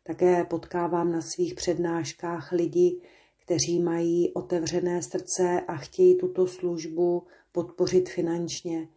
Také 0.03 0.45
potkávám 0.45 1.13
na 1.13 1.21
svých 1.21 1.55
přednáškách 1.55 2.53
lidi, 2.53 3.01
kteří 3.45 3.83
mají 3.83 4.35
otevřené 4.35 5.03
srdce 5.03 5.61
a 5.69 5.77
chtějí 5.77 6.19
tuto 6.19 6.47
službu 6.47 7.23
podpořit 7.55 8.09
finančně. 8.09 8.89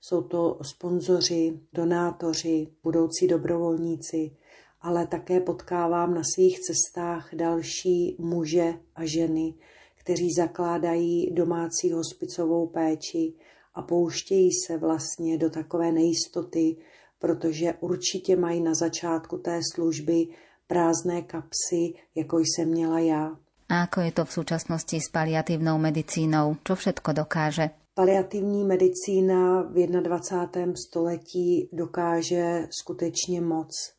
Jsou 0.00 0.22
to 0.22 0.58
sponzoři, 0.62 1.60
donátoři, 1.72 2.68
budoucí 2.82 3.26
dobrovolníci, 3.26 4.30
ale 4.80 5.06
také 5.06 5.40
potkávám 5.40 6.14
na 6.14 6.22
svých 6.34 6.60
cestách 6.60 7.34
další 7.34 8.16
muže 8.18 8.74
a 8.94 9.04
ženy, 9.04 9.54
kteří 9.94 10.32
zakládají 10.32 11.34
domácí 11.34 11.92
hospicovou 11.92 12.66
péči 12.66 13.32
a 13.74 13.82
pouštějí 13.82 14.50
se 14.66 14.78
vlastně 14.78 15.38
do 15.38 15.50
takové 15.50 15.92
nejistoty, 15.92 16.76
protože 17.18 17.74
určitě 17.80 18.36
mají 18.36 18.60
na 18.60 18.74
začátku 18.74 19.38
té 19.38 19.60
služby 19.74 20.26
prázdné 20.66 21.22
kapsy, 21.22 21.94
jako 22.14 22.38
jsem 22.38 22.68
měla 22.68 22.98
já. 22.98 23.36
A 23.68 23.82
ako 23.82 24.00
je 24.00 24.12
to 24.12 24.24
v 24.24 24.32
súčasnosti 24.32 25.00
s 25.00 25.08
paliatívnou 25.08 25.80
medicínou? 25.80 26.60
Čo 26.62 26.76
všetko 26.76 27.12
dokáže? 27.16 27.83
Paliativní 27.96 28.64
medicína 28.64 29.62
v 29.62 29.86
21. 29.86 30.74
století 30.74 31.68
dokáže 31.72 32.68
skutečně 32.70 33.40
moc. 33.40 33.92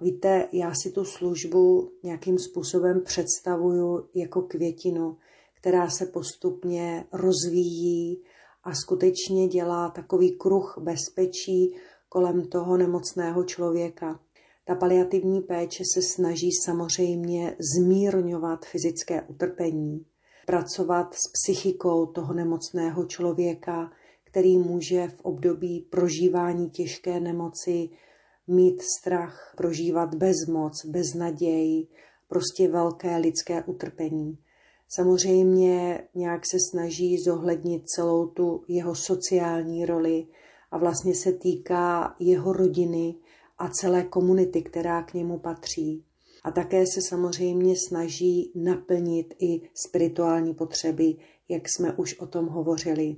Víte, 0.00 0.48
já 0.52 0.74
si 0.74 0.90
tu 0.90 1.04
službu 1.04 1.92
nějakým 2.02 2.38
způsobem 2.38 3.02
představuju 3.04 4.08
jako 4.14 4.42
květinu, 4.42 5.16
která 5.60 5.90
se 5.90 6.06
postupně 6.06 7.04
rozvíjí 7.12 8.22
a 8.64 8.74
skutečně 8.74 9.48
dělá 9.48 9.90
takový 9.90 10.38
kruh 10.38 10.74
bezpečí 10.80 11.74
kolem 12.08 12.48
toho 12.48 12.76
nemocného 12.76 13.44
člověka. 13.44 14.20
Ta 14.64 14.74
paliativní 14.74 15.40
péče 15.40 15.84
se 15.94 16.02
snaží 16.02 16.50
samozřejmě 16.64 17.56
zmírňovat 17.76 18.64
fyzické 18.64 19.22
utrpení, 19.22 20.06
pracovat 20.46 21.14
s 21.14 21.30
psychikou 21.32 22.06
toho 22.06 22.34
nemocného 22.34 23.04
člověka, 23.04 23.90
který 24.24 24.58
může 24.58 25.08
v 25.08 25.20
období 25.20 25.80
prožívání 25.90 26.70
těžké 26.70 27.20
nemoci 27.20 27.88
mít 28.46 28.82
strach, 28.82 29.54
prožívat 29.56 30.14
bezmoc, 30.14 30.84
beznaděj, 30.86 31.86
prostě 32.28 32.68
velké 32.68 33.16
lidské 33.16 33.62
utrpení. 33.62 34.38
Samozřejmě 34.88 36.08
nějak 36.14 36.46
se 36.46 36.56
snaží 36.70 37.18
zohlednit 37.18 37.82
celou 37.88 38.26
tu 38.26 38.64
jeho 38.68 38.94
sociální 38.94 39.86
roli 39.86 40.26
a 40.70 40.78
vlastně 40.78 41.14
se 41.14 41.32
týká 41.32 42.16
jeho 42.18 42.52
rodiny 42.52 43.14
a 43.58 43.68
celé 43.68 44.04
komunity, 44.04 44.62
která 44.62 45.02
k 45.02 45.14
němu 45.14 45.38
patří. 45.38 46.04
A 46.44 46.50
také 46.50 46.86
se 46.86 47.02
samozřejmě 47.02 47.74
snaží 47.76 48.52
naplnit 48.54 49.34
i 49.38 49.70
spirituální 49.74 50.54
potřeby, 50.54 51.14
jak 51.48 51.68
jsme 51.68 51.92
už 51.92 52.18
o 52.18 52.26
tom 52.26 52.46
hovořili. 52.46 53.16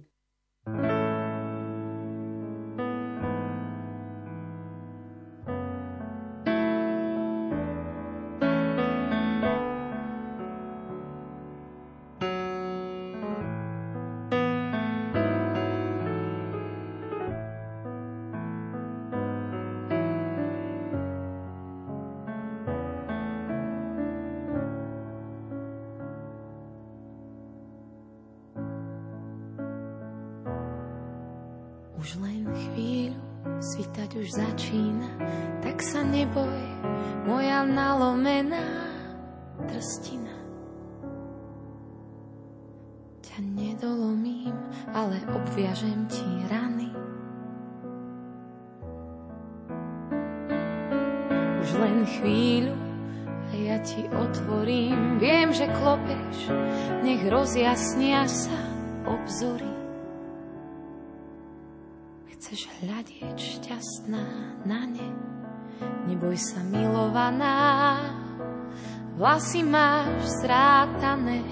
Vlasy 69.34 69.66
máš 69.66 70.46
zrátané, 70.46 71.42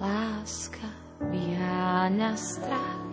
láska 0.00 0.88
vyháňa 1.20 2.32
strach, 2.40 3.04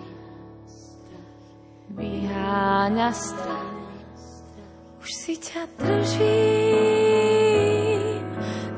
vyháňa 1.91 3.11
strach, 3.11 3.75
už 5.03 5.09
si 5.11 5.35
ťa 5.35 5.67
držím 5.83 6.31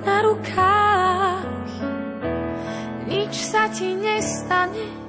na 0.02 0.26
rukách. 0.26 0.82
Sa 3.54 3.70
ti 3.70 3.94
nestane. 3.94 5.03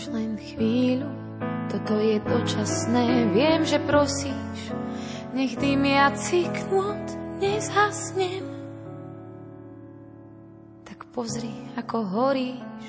Už 0.00 0.16
len 0.16 0.40
chvíľu, 0.40 1.12
toto 1.68 2.00
je 2.00 2.16
dočasné, 2.24 3.36
viem, 3.36 3.68
že 3.68 3.76
prosíš, 3.84 4.72
nech 5.36 5.60
dymiaci 5.60 6.48
knôt 6.48 7.04
nezhasnem. 7.36 8.48
Tak 10.88 11.04
pozri, 11.12 11.52
ako 11.76 12.00
horíš. 12.16 12.88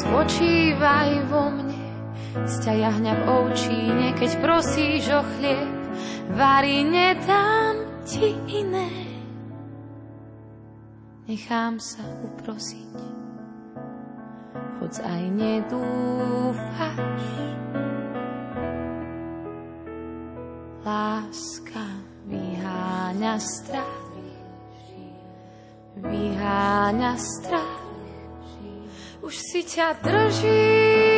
Spočívaj 0.00 1.28
vo 1.28 1.44
mne, 1.52 1.84
z 2.48 2.54
ťa 2.64 2.72
jahňa 2.72 3.12
v 3.20 3.22
oučíne, 3.36 4.06
keď 4.16 4.30
prosíš 4.40 5.12
o 5.12 5.20
chlieb, 5.36 5.76
varí 6.32 6.88
nedám 6.88 7.84
ti 8.08 8.32
iné. 8.64 9.05
Nechám 11.26 11.82
sa 11.82 12.06
uprosiť 12.22 12.86
hoď 14.78 14.94
aj 15.02 15.24
nedúfaš. 15.34 17.26
Láska 20.86 21.86
vyháňa 22.30 23.34
strach, 23.42 24.06
vyháňa 25.98 27.12
strach. 27.18 27.82
už 29.26 29.34
si 29.34 29.66
ťa 29.66 29.98
držím 30.06 31.15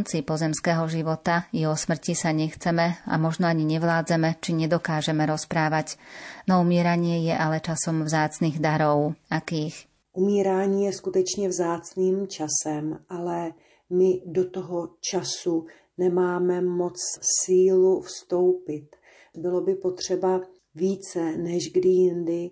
Konci 0.00 0.24
pozemského 0.24 0.88
života 0.88 1.44
i 1.52 1.68
o 1.68 1.76
smrti 1.76 2.16
sa 2.16 2.32
nechceme 2.32 3.04
a 3.04 3.20
možno 3.20 3.44
ani 3.44 3.68
nevládzeme 3.68 4.40
či 4.40 4.56
nedokážeme 4.56 5.28
rozprávať. 5.28 6.00
No 6.48 6.64
umíranie 6.64 7.20
je 7.28 7.36
ale 7.36 7.60
časom 7.60 8.08
vzácných 8.08 8.64
darov. 8.64 9.12
Akých? 9.28 9.84
Umírání 10.16 10.88
je 10.88 10.92
skutečně 10.96 11.52
vzácným 11.52 12.24
časem, 12.32 13.04
ale 13.12 13.52
my 13.92 14.24
do 14.24 14.48
toho 14.48 14.96
času 15.04 15.68
nemáme 16.00 16.64
moc 16.64 16.96
sílu 17.20 18.00
vstoupit. 18.00 18.96
Bylo 19.36 19.60
by 19.60 19.74
potřeba 19.74 20.40
více 20.74 21.36
než 21.36 21.72
kdy 21.72 21.88
jindy 21.88 22.50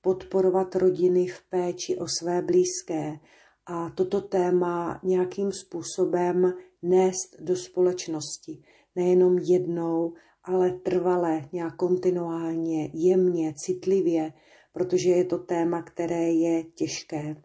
podporovat 0.00 0.76
rodiny 0.76 1.28
v 1.28 1.42
péči 1.52 1.96
o 2.00 2.08
své 2.08 2.42
blízké, 2.42 3.20
a 3.66 3.90
toto 3.90 4.20
téma 4.20 5.00
nějakým 5.02 5.52
způsobem 5.52 6.52
nést 6.82 7.36
do 7.40 7.56
společnosti. 7.56 8.62
Nejenom 8.96 9.38
jednou, 9.38 10.12
ale 10.44 10.70
trvale, 10.70 11.48
nějak 11.52 11.76
kontinuálně, 11.76 12.90
jemně, 12.94 13.54
citlivě, 13.56 14.32
protože 14.72 15.10
je 15.10 15.24
to 15.24 15.38
téma, 15.38 15.82
které 15.82 16.32
je 16.32 16.64
těžké. 16.64 17.36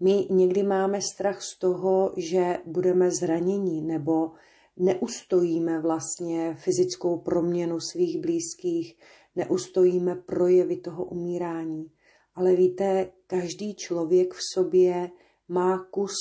My 0.00 0.26
někdy 0.30 0.62
máme 0.62 1.00
strach 1.00 1.42
z 1.42 1.58
toho, 1.58 2.14
že 2.16 2.58
budeme 2.66 3.10
zraněni 3.10 3.82
nebo 3.82 4.32
neustojíme 4.76 5.80
vlastně 5.80 6.56
fyzickou 6.58 7.18
proměnu 7.18 7.80
svých 7.80 8.20
blízkých, 8.20 8.98
neustojíme 9.36 10.14
projevy 10.14 10.76
toho 10.76 11.04
umírání. 11.04 11.92
Ale 12.34 12.56
víte, 12.56 13.12
každý 13.26 13.74
člověk 13.74 14.34
v 14.34 14.40
sobě 14.54 15.10
má 15.48 15.78
kus 15.90 16.16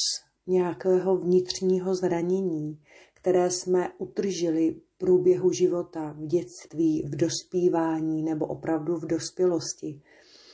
nějakého 0.47 1.17
vnitřního 1.17 1.95
zranění, 1.95 2.79
které 3.13 3.51
jsme 3.51 3.89
utržili 3.97 4.71
v 4.71 4.97
průběhu 4.97 5.51
života, 5.51 6.15
v 6.17 6.25
dětství, 6.25 7.03
v 7.07 7.15
dospívání 7.15 8.23
nebo 8.23 8.45
opravdu 8.45 8.97
v 8.97 9.05
dospělosti. 9.05 10.01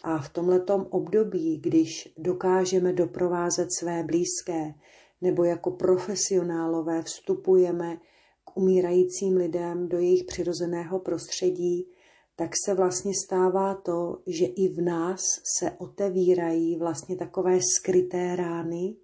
A 0.03 0.17
v 0.21 0.29
tomhletom 0.29 0.87
období, 0.89 1.57
když 1.57 2.13
dokážeme 2.17 2.93
doprovázet 2.93 3.67
své 3.79 4.03
blízké, 4.03 4.73
nebo 5.21 5.43
jako 5.43 5.71
profesionálové 5.71 7.03
vstupujeme 7.03 7.97
k 8.43 8.57
umírajícím 8.57 9.37
lidem 9.37 9.89
do 9.89 9.99
jejich 9.99 10.23
přirozeného 10.23 10.99
prostředí, 10.99 11.87
tak 12.35 12.51
se 12.65 12.73
vlastně 12.73 13.11
stává 13.25 13.75
to, 13.75 14.21
že 14.27 14.45
i 14.45 14.67
v 14.67 14.81
nás 14.81 15.21
se 15.59 15.71
otevírají 15.71 16.77
vlastně 16.77 17.15
takové 17.15 17.59
skryté 17.77 18.35
rány 18.35 18.95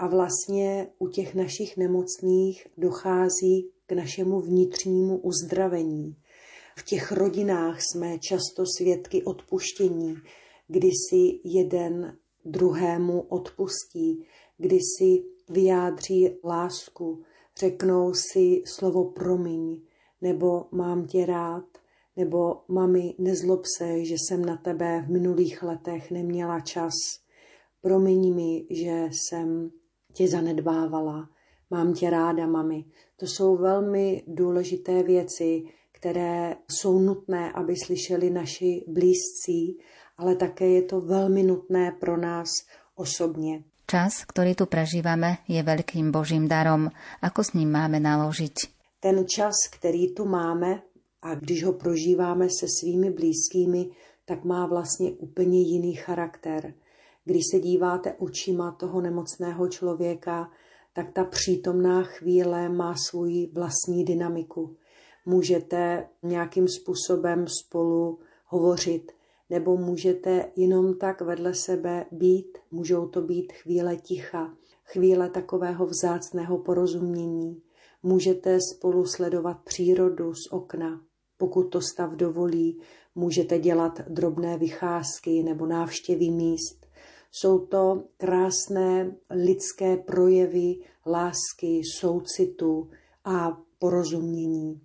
a 0.00 0.06
vlastně 0.06 0.88
u 0.98 1.08
těch 1.08 1.34
našich 1.34 1.76
nemocných 1.76 2.66
dochází 2.76 3.70
k 3.86 3.92
našemu 3.92 4.40
vnitřnímu 4.40 5.18
uzdravení. 5.18 6.16
V 6.76 6.84
těch 6.84 7.12
rodinách 7.12 7.78
jsme 7.80 8.18
často 8.18 8.64
svědky 8.76 9.22
odpuštění, 9.22 10.16
kdy 10.68 10.88
si 10.88 11.40
jeden 11.44 12.16
druhému 12.44 13.20
odpustí, 13.20 14.26
kdy 14.58 14.78
si 14.80 15.24
vyjádří 15.50 16.30
lásku, 16.44 17.22
řeknou 17.58 18.14
si 18.14 18.62
slovo 18.66 19.04
promiň, 19.04 19.80
nebo 20.20 20.64
mám 20.70 21.06
tě 21.06 21.26
rád, 21.26 21.64
nebo 22.16 22.60
mami, 22.68 23.14
nezlob 23.18 23.62
se, 23.78 24.04
že 24.04 24.14
jsem 24.14 24.44
na 24.44 24.56
tebe 24.56 25.04
v 25.06 25.10
minulých 25.10 25.62
letech 25.62 26.10
neměla 26.10 26.60
čas. 26.60 26.92
Promiň 27.80 28.34
mi, 28.34 28.66
že 28.70 29.08
jsem 29.12 29.70
tě 30.20 30.28
zanedbávala. 30.28 31.28
Mám 31.70 31.94
tě 31.94 32.10
ráda, 32.10 32.46
mami. 32.46 32.84
To 33.16 33.26
jsou 33.26 33.56
velmi 33.56 34.22
důležité 34.26 35.02
věci, 35.02 35.64
které 35.92 36.54
jsou 36.68 36.98
nutné, 36.98 37.52
aby 37.52 37.76
slyšeli 37.76 38.30
naši 38.30 38.84
blízcí, 38.88 39.78
ale 40.18 40.36
také 40.36 40.68
je 40.68 40.82
to 40.82 41.00
velmi 41.00 41.42
nutné 41.42 41.92
pro 42.00 42.16
nás 42.16 42.48
osobně. 42.94 43.64
Čas, 43.90 44.22
ktorý 44.22 44.54
tu 44.54 44.70
prežívame, 44.70 45.42
je 45.50 45.58
veľkým 45.66 46.14
božím 46.14 46.46
darom. 46.46 46.94
Ako 47.26 47.42
s 47.42 47.58
ním 47.58 47.74
máme 47.74 47.98
naložiť? 47.98 48.56
Ten 49.02 49.26
čas, 49.26 49.66
který 49.66 50.14
tu 50.14 50.28
máme, 50.30 50.86
a 51.22 51.34
když 51.34 51.64
ho 51.64 51.72
prožíváme 51.72 52.46
se 52.46 52.70
svými 52.70 53.10
blízkými, 53.10 53.90
tak 54.24 54.44
má 54.44 54.66
vlastně 54.66 55.10
úplně 55.10 55.60
jiný 55.60 55.94
charakter. 55.94 56.74
Když 57.30 57.44
se 57.50 57.60
díváte 57.60 58.12
očima 58.12 58.72
toho 58.72 59.00
nemocného 59.00 59.68
člověka, 59.68 60.50
tak 60.92 61.12
ta 61.12 61.24
přítomná 61.24 62.02
chvíle 62.02 62.68
má 62.68 62.94
svůj 62.94 63.50
vlastní 63.52 64.04
dynamiku. 64.04 64.76
Můžete 65.26 66.08
nějakým 66.22 66.68
způsobem 66.68 67.46
spolu 67.48 68.18
hovořit, 68.46 69.12
nebo 69.50 69.76
můžete 69.76 70.52
jenom 70.56 70.94
tak 70.94 71.20
vedle 71.20 71.54
sebe 71.54 72.06
být. 72.12 72.58
Můžou 72.70 73.08
to 73.08 73.20
být 73.22 73.52
chvíle 73.52 73.96
ticha, 73.96 74.54
chvíle 74.84 75.30
takového 75.30 75.86
vzácného 75.86 76.58
porozumění. 76.58 77.62
Můžete 78.02 78.58
spolu 78.60 79.06
sledovat 79.06 79.56
přírodu 79.64 80.34
z 80.34 80.52
okna, 80.52 81.00
pokud 81.36 81.62
to 81.62 81.80
stav 81.80 82.12
dovolí, 82.12 82.80
můžete 83.14 83.58
dělat 83.58 84.00
drobné 84.08 84.58
vycházky 84.58 85.42
nebo 85.42 85.66
návštěvy 85.66 86.30
míst. 86.30 86.79
Jsou 87.32 87.66
to 87.66 88.04
krásné 88.16 89.12
lidské 89.30 89.96
projevy 89.96 90.74
lásky, 91.06 91.82
soucitu 91.84 92.90
a 93.24 93.58
porozumění. 93.78 94.80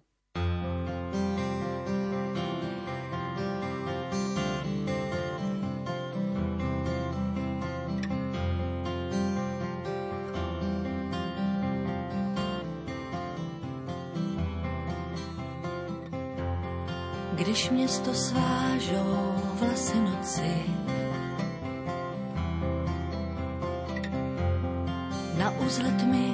když 17.35 17.69
město 17.69 18.13
svážou 18.13 19.35
vlasy 19.59 19.99
noci. 19.99 20.84
Na 25.45 25.53
uzle 25.61 25.93
tmy 26.01 26.33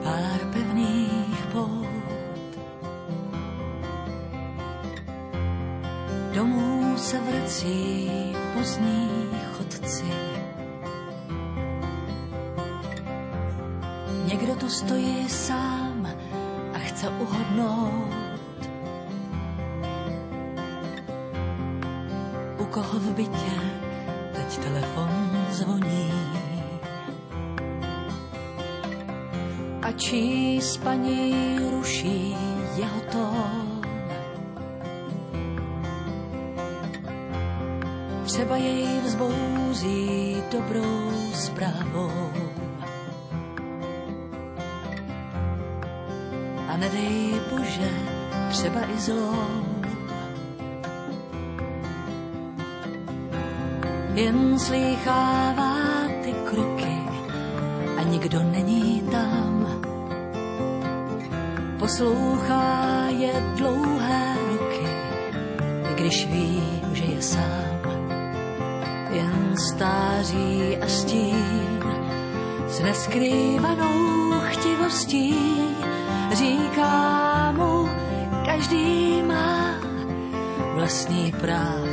pár 0.00 0.40
pevných 0.48 1.40
pout. 1.52 2.52
Domů 6.32 6.96
se 6.96 7.20
vrací 7.20 8.10
pozdní 8.56 9.28
chodci. 9.52 10.08
Někdo 14.24 14.54
tu 14.56 14.68
stojí 14.68 15.28
sám 15.28 16.08
a 16.74 16.78
chce 16.78 17.08
uhodnout, 17.08 18.14
koho 22.70 22.98
v 22.98 23.12
bytě 23.14 23.56
teď 24.32 24.58
telefon 24.58 25.10
zvoní. 25.50 25.99
a 29.90 30.62
spaní 30.62 31.58
ruší 31.70 32.36
jeho 32.76 33.00
tón. 33.12 33.82
Třeba 38.24 38.56
jej 38.56 39.00
vzbouzí 39.04 40.36
dobrou 40.52 41.10
zprávou. 41.34 42.30
A 46.68 46.76
nedej 46.76 47.34
Bože, 47.50 47.90
třeba 48.48 48.80
i 48.94 48.98
zlou. 48.98 49.64
Jen 54.14 54.58
slýchává 54.58 55.79
nikdo 58.20 58.42
není 58.42 59.02
tam. 59.10 59.80
Poslouchá 61.78 63.06
je 63.08 63.32
dlouhé 63.56 64.36
roky, 64.50 64.88
i 65.90 65.94
když 65.94 66.26
ví, 66.26 66.62
že 66.92 67.04
je 67.04 67.22
sám. 67.22 67.80
Jen 69.10 69.56
stáří 69.56 70.76
a 70.76 70.86
stín 70.88 71.82
s 72.68 72.80
neskrývanou 72.80 74.30
chtivostí 74.40 75.34
říká 76.32 77.52
mu, 77.52 77.88
každý 78.46 79.22
má 79.22 79.74
vlastní 80.74 81.32
práh 81.40 81.88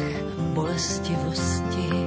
bolestivosti. 0.54 2.07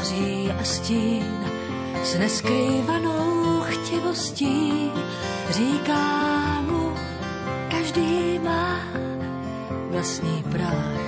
stáří 0.00 0.50
a 0.60 0.64
stín 0.64 1.44
s 2.02 2.18
neskrývanou 2.18 3.60
chtivostí. 3.60 4.90
Říká 5.50 6.60
mu, 6.60 6.92
každý 7.70 8.38
má 8.38 8.80
vlastní 9.90 10.44
práh 10.52 10.99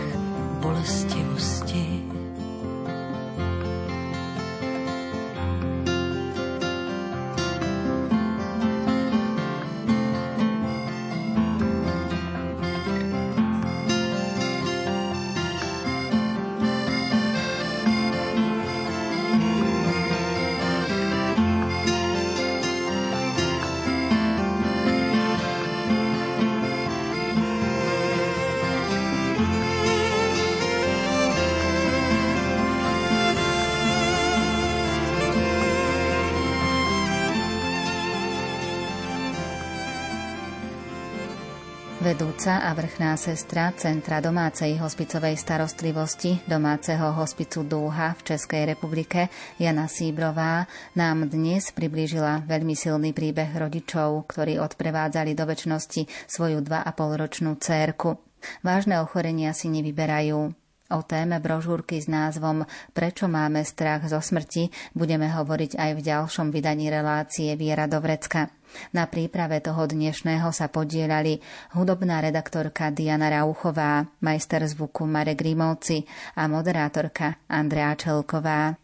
vedúca 42.23 42.63
a 42.63 42.71
vrchná 42.71 43.19
sestra 43.19 43.75
Centra 43.75 44.23
domácej 44.23 44.79
hospicovej 44.79 45.35
starostlivosti 45.35 46.39
domáceho 46.47 47.11
hospicu 47.19 47.67
Dúha 47.67 48.15
v 48.15 48.23
Českej 48.23 48.63
republike 48.63 49.27
Jana 49.59 49.91
Síbrová 49.91 50.71
nám 50.95 51.27
dnes 51.27 51.75
priblížila 51.75 52.47
veľmi 52.47 52.79
silný 52.79 53.11
príbeh 53.11 53.51
rodičov, 53.59 54.31
ktorí 54.31 54.55
odprevádzali 54.63 55.35
do 55.35 55.51
väčšnosti 55.51 56.31
svoju 56.31 56.63
2,5 56.63 56.95
ročnú 57.27 57.59
cérku. 57.59 58.15
Vážne 58.63 59.03
ochorenia 59.03 59.51
si 59.51 59.67
nevyberajú. 59.75 60.55
O 60.95 61.01
téme 61.03 61.43
brožúrky 61.43 61.99
s 61.99 62.07
názvom 62.07 62.63
Prečo 62.95 63.27
máme 63.27 63.67
strach 63.67 64.07
zo 64.07 64.23
smrti 64.23 64.71
budeme 64.95 65.27
hovoriť 65.27 65.75
aj 65.75 65.91
v 65.99 66.01
ďalšom 66.07 66.55
vydaní 66.55 66.87
relácie 66.87 67.51
Viera 67.59 67.91
do 67.91 67.99
vrecka. 67.99 68.62
Na 68.93 69.09
príprave 69.09 69.65
toho 69.65 69.89
dnešného 69.89 70.53
sa 70.53 70.69
podielali 70.69 71.41
hudobná 71.77 72.21
redaktorka 72.21 72.93
Diana 72.93 73.33
Rauchová, 73.33 74.05
majster 74.21 74.65
zvuku 74.69 75.09
Marek 75.09 75.41
Grimovci 75.41 76.05
a 76.37 76.49
moderátorka 76.49 77.41
Andrea 77.49 77.97
Čelková. 77.97 78.77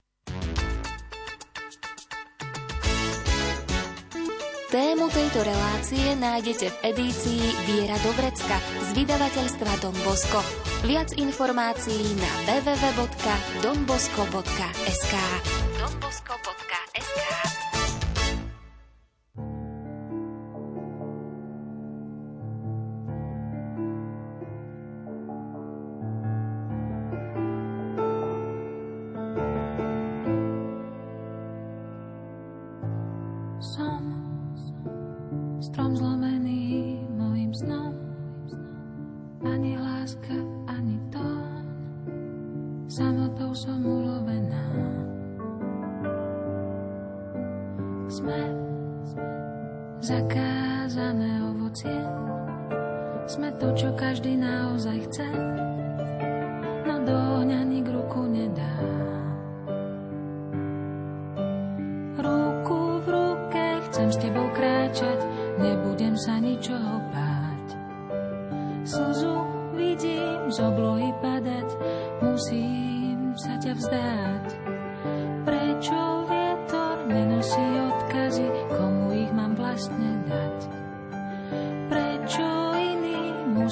Tému 4.68 5.08
tejto 5.08 5.48
relácie 5.48 6.12
nájdete 6.20 6.68
v 6.68 6.92
edícii 6.92 7.40
Viera 7.64 7.96
Dobrecka 8.04 8.60
z 8.60 9.00
vydavateľstva 9.00 9.80
Don 9.80 9.96
Bosco. 10.04 10.44
Viac 10.84 11.16
informácií 11.16 12.04
na 12.20 12.28
www.donbosco.sk 12.44 15.14
donbosco.sk 15.80 17.57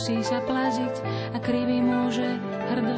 musí 0.06 0.22
sa 0.22 0.38
plaziť 0.38 1.02
a 1.34 1.38
krivý 1.42 1.82
môže 1.82 2.38
hrdo 2.70 2.94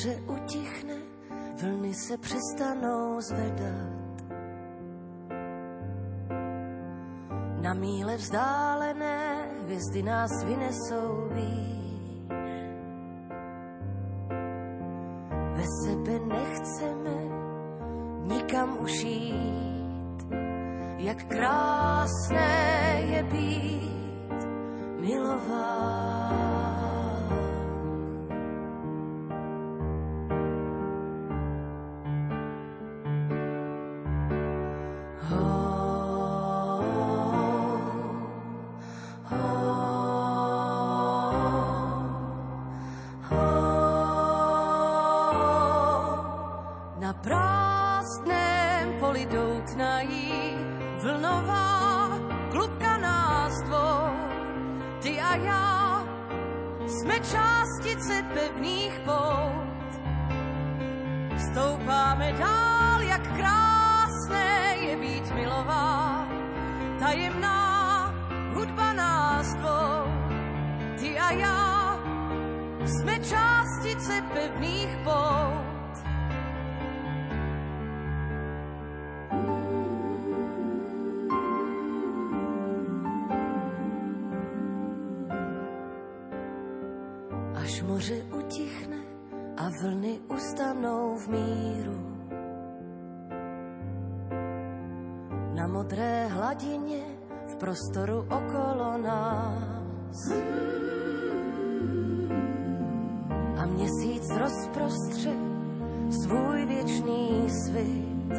moře 0.00 0.22
utichne, 0.26 0.94
vlny 1.62 1.94
se 1.94 2.18
přestanou 2.18 3.20
zvedat. 3.20 4.32
Na 7.60 7.74
míle 7.74 8.16
vzdálené 8.16 9.48
hvězdy 9.62 10.02
nás 10.02 10.44
vynesou 10.44 11.28
výš. 11.34 11.79
já 55.34 56.04
jsme 56.86 57.20
částice 57.20 58.24
pevných 58.34 59.00
pout. 59.04 60.00
Vstoupáme 61.36 62.32
dál, 62.32 63.00
jak 63.02 63.22
krásné 63.36 64.76
je 64.80 64.96
být 64.96 65.34
milová, 65.34 66.28
Tajemná 66.98 68.14
hudba 68.54 68.92
nás 68.92 69.54
dvou, 69.54 70.04
ty 70.98 71.18
a 71.18 71.32
já, 71.32 72.00
jsme 72.84 73.18
částice 73.18 74.24
pevných 74.32 74.96
pout. 75.04 75.69
Prostoru 97.60 98.18
okolo 98.24 98.98
nás. 98.98 100.18
A 103.56 103.66
měsíc 103.66 104.30
rozprostře 104.30 105.32
svůj 106.10 106.66
věčný 106.66 107.50
svit, 107.50 108.32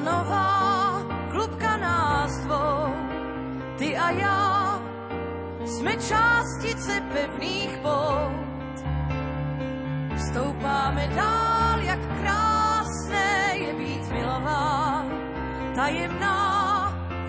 Vlnová 0.00 1.04
klubka 1.30 1.76
nás 1.76 2.32
dvou. 2.44 2.94
Ty 3.78 3.96
a 3.96 4.10
já 4.10 4.80
jsme 5.64 5.96
částice 5.96 7.02
pevných 7.12 7.78
pout. 7.82 8.76
Stoupáme 10.16 11.08
dál, 11.16 11.78
jak 11.80 12.00
krásné 12.20 13.52
je 13.54 13.74
být 13.74 14.12
milován. 14.12 15.06
Tajemná 15.74 16.38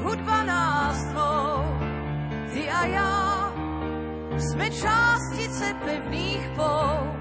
hudba 0.04 0.44
nás 0.44 1.04
dvou. 1.04 1.64
Ty 2.54 2.70
a 2.70 2.86
já 2.86 3.54
jsme 4.38 4.70
částice 4.70 5.76
pevných 5.86 6.50
pout. 6.56 7.21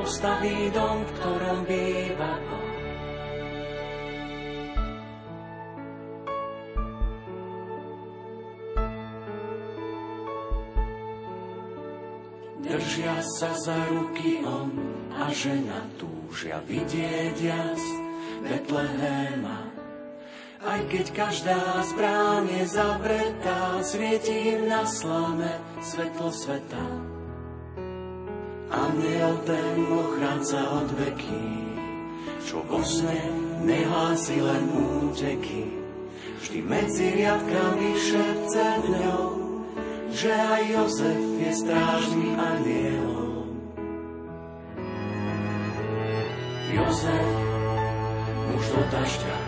postaví 0.00 0.72
dom, 0.72 1.04
v 1.04 1.10
ktorom 1.20 1.58
býva 1.68 2.32
Boh. 2.48 2.72
Držia 12.64 13.20
sa 13.20 13.52
za 13.60 13.76
ruky 13.92 14.40
on 14.40 14.72
a 15.20 15.28
žena 15.36 15.84
túžia 16.00 16.64
vidieť 16.64 17.36
jas 17.36 17.82
Betlehema 18.40 19.68
aj 20.60 20.92
keď 20.92 21.06
každá 21.16 21.60
z 21.88 21.90
brán 21.96 22.44
je 22.44 22.68
zavretá, 22.68 23.80
svieti 23.80 24.52
im 24.56 24.68
na 24.68 24.84
slame 24.84 25.56
svetlo 25.80 26.28
sveta. 26.28 27.09
Ochránca 30.40 30.72
od 30.72 30.88
veky, 30.96 31.44
čo 32.48 32.64
vo 32.64 32.80
sne 32.80 33.20
nehlási 33.60 34.40
len 34.40 34.72
úteky. 34.72 35.68
Vždy 36.40 36.58
medzi 36.64 37.12
riadkami 37.12 37.92
šepce 38.00 38.64
ňou, 38.88 39.28
že 40.08 40.32
aj 40.32 40.62
Jozef 40.64 41.20
je 41.44 41.50
strážný 41.52 42.28
anielom. 42.40 43.52
Jozef, 46.72 47.28
muž 48.48 48.64
do 48.72 48.82
dažďa, 48.96 49.38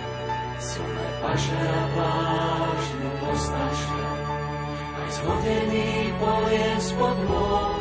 silné 0.61 1.09
paše 1.24 1.57
a 1.57 1.82
pláž 1.97 2.84
mu 3.01 3.11
postačia. 3.24 4.09
Aj 4.93 5.09
z 5.09 5.18
hodených 5.24 6.12
polien 6.20 6.78
spod 6.84 7.16
môr 7.24 7.80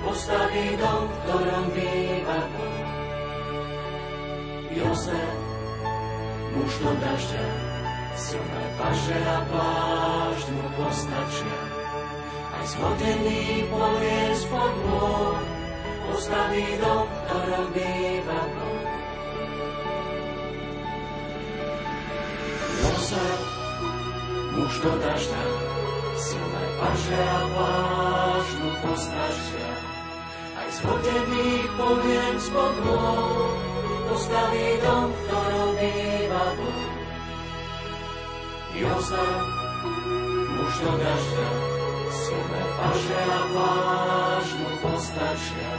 postaví 0.00 0.80
dom, 0.80 1.04
ktorom 1.28 1.68
Boh. 1.76 2.07
Jozef, 4.78 5.38
muž 6.54 6.72
do 6.78 6.92
dažďa, 7.02 7.46
silné 8.14 8.64
paše 8.78 9.18
a 9.18 9.38
pláž 9.50 10.38
mu 10.54 10.66
postačia. 10.78 11.58
Aj 12.54 12.64
z 12.66 12.74
hodených 12.78 13.66
polien 13.70 14.32
spod 14.38 14.74
môr 14.86 15.38
postaví 16.06 16.66
dom, 16.78 17.06
ktorom 17.10 17.66
býva 17.74 18.40
Boh. 18.54 18.78
sa, 23.08 23.24
muž 24.52 24.72
do 24.84 24.92
dažďa, 25.00 25.44
silné 26.18 26.64
paže 26.76 27.18
a 27.18 27.40
pláž 27.56 28.46
mu 28.60 28.70
postačia. 28.84 29.70
Aj 30.60 30.68
z 30.68 30.78
hodených 30.84 31.68
poviem 31.80 32.36
spod 32.36 32.74
môj, 32.84 33.77
postaví 34.08 34.68
dom, 34.80 35.04
v 35.12 35.18
ktorom 35.28 35.70
býva 35.76 36.44
Boh. 36.56 36.92
Jozef, 38.78 39.44
muž 40.56 40.74
do 40.80 40.92
dažďa, 40.96 41.48
silné 42.08 42.62
paže 42.78 43.20
a 43.20 43.40
pláž 43.52 44.46
mu 44.56 44.70
postačia. 44.80 45.72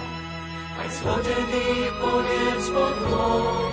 Aj 0.80 0.88
z 0.88 1.00
hodených 1.04 1.94
poviem 2.00 2.58
spod 2.64 2.96
môj, 3.10 3.68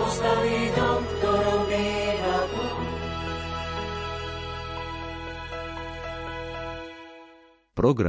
postaví 0.00 0.60
dom, 0.74 0.98
v 0.98 1.12
ktorom 1.20 1.60
býva 1.68 2.38
Boh. 2.56 2.90
program 7.80 8.08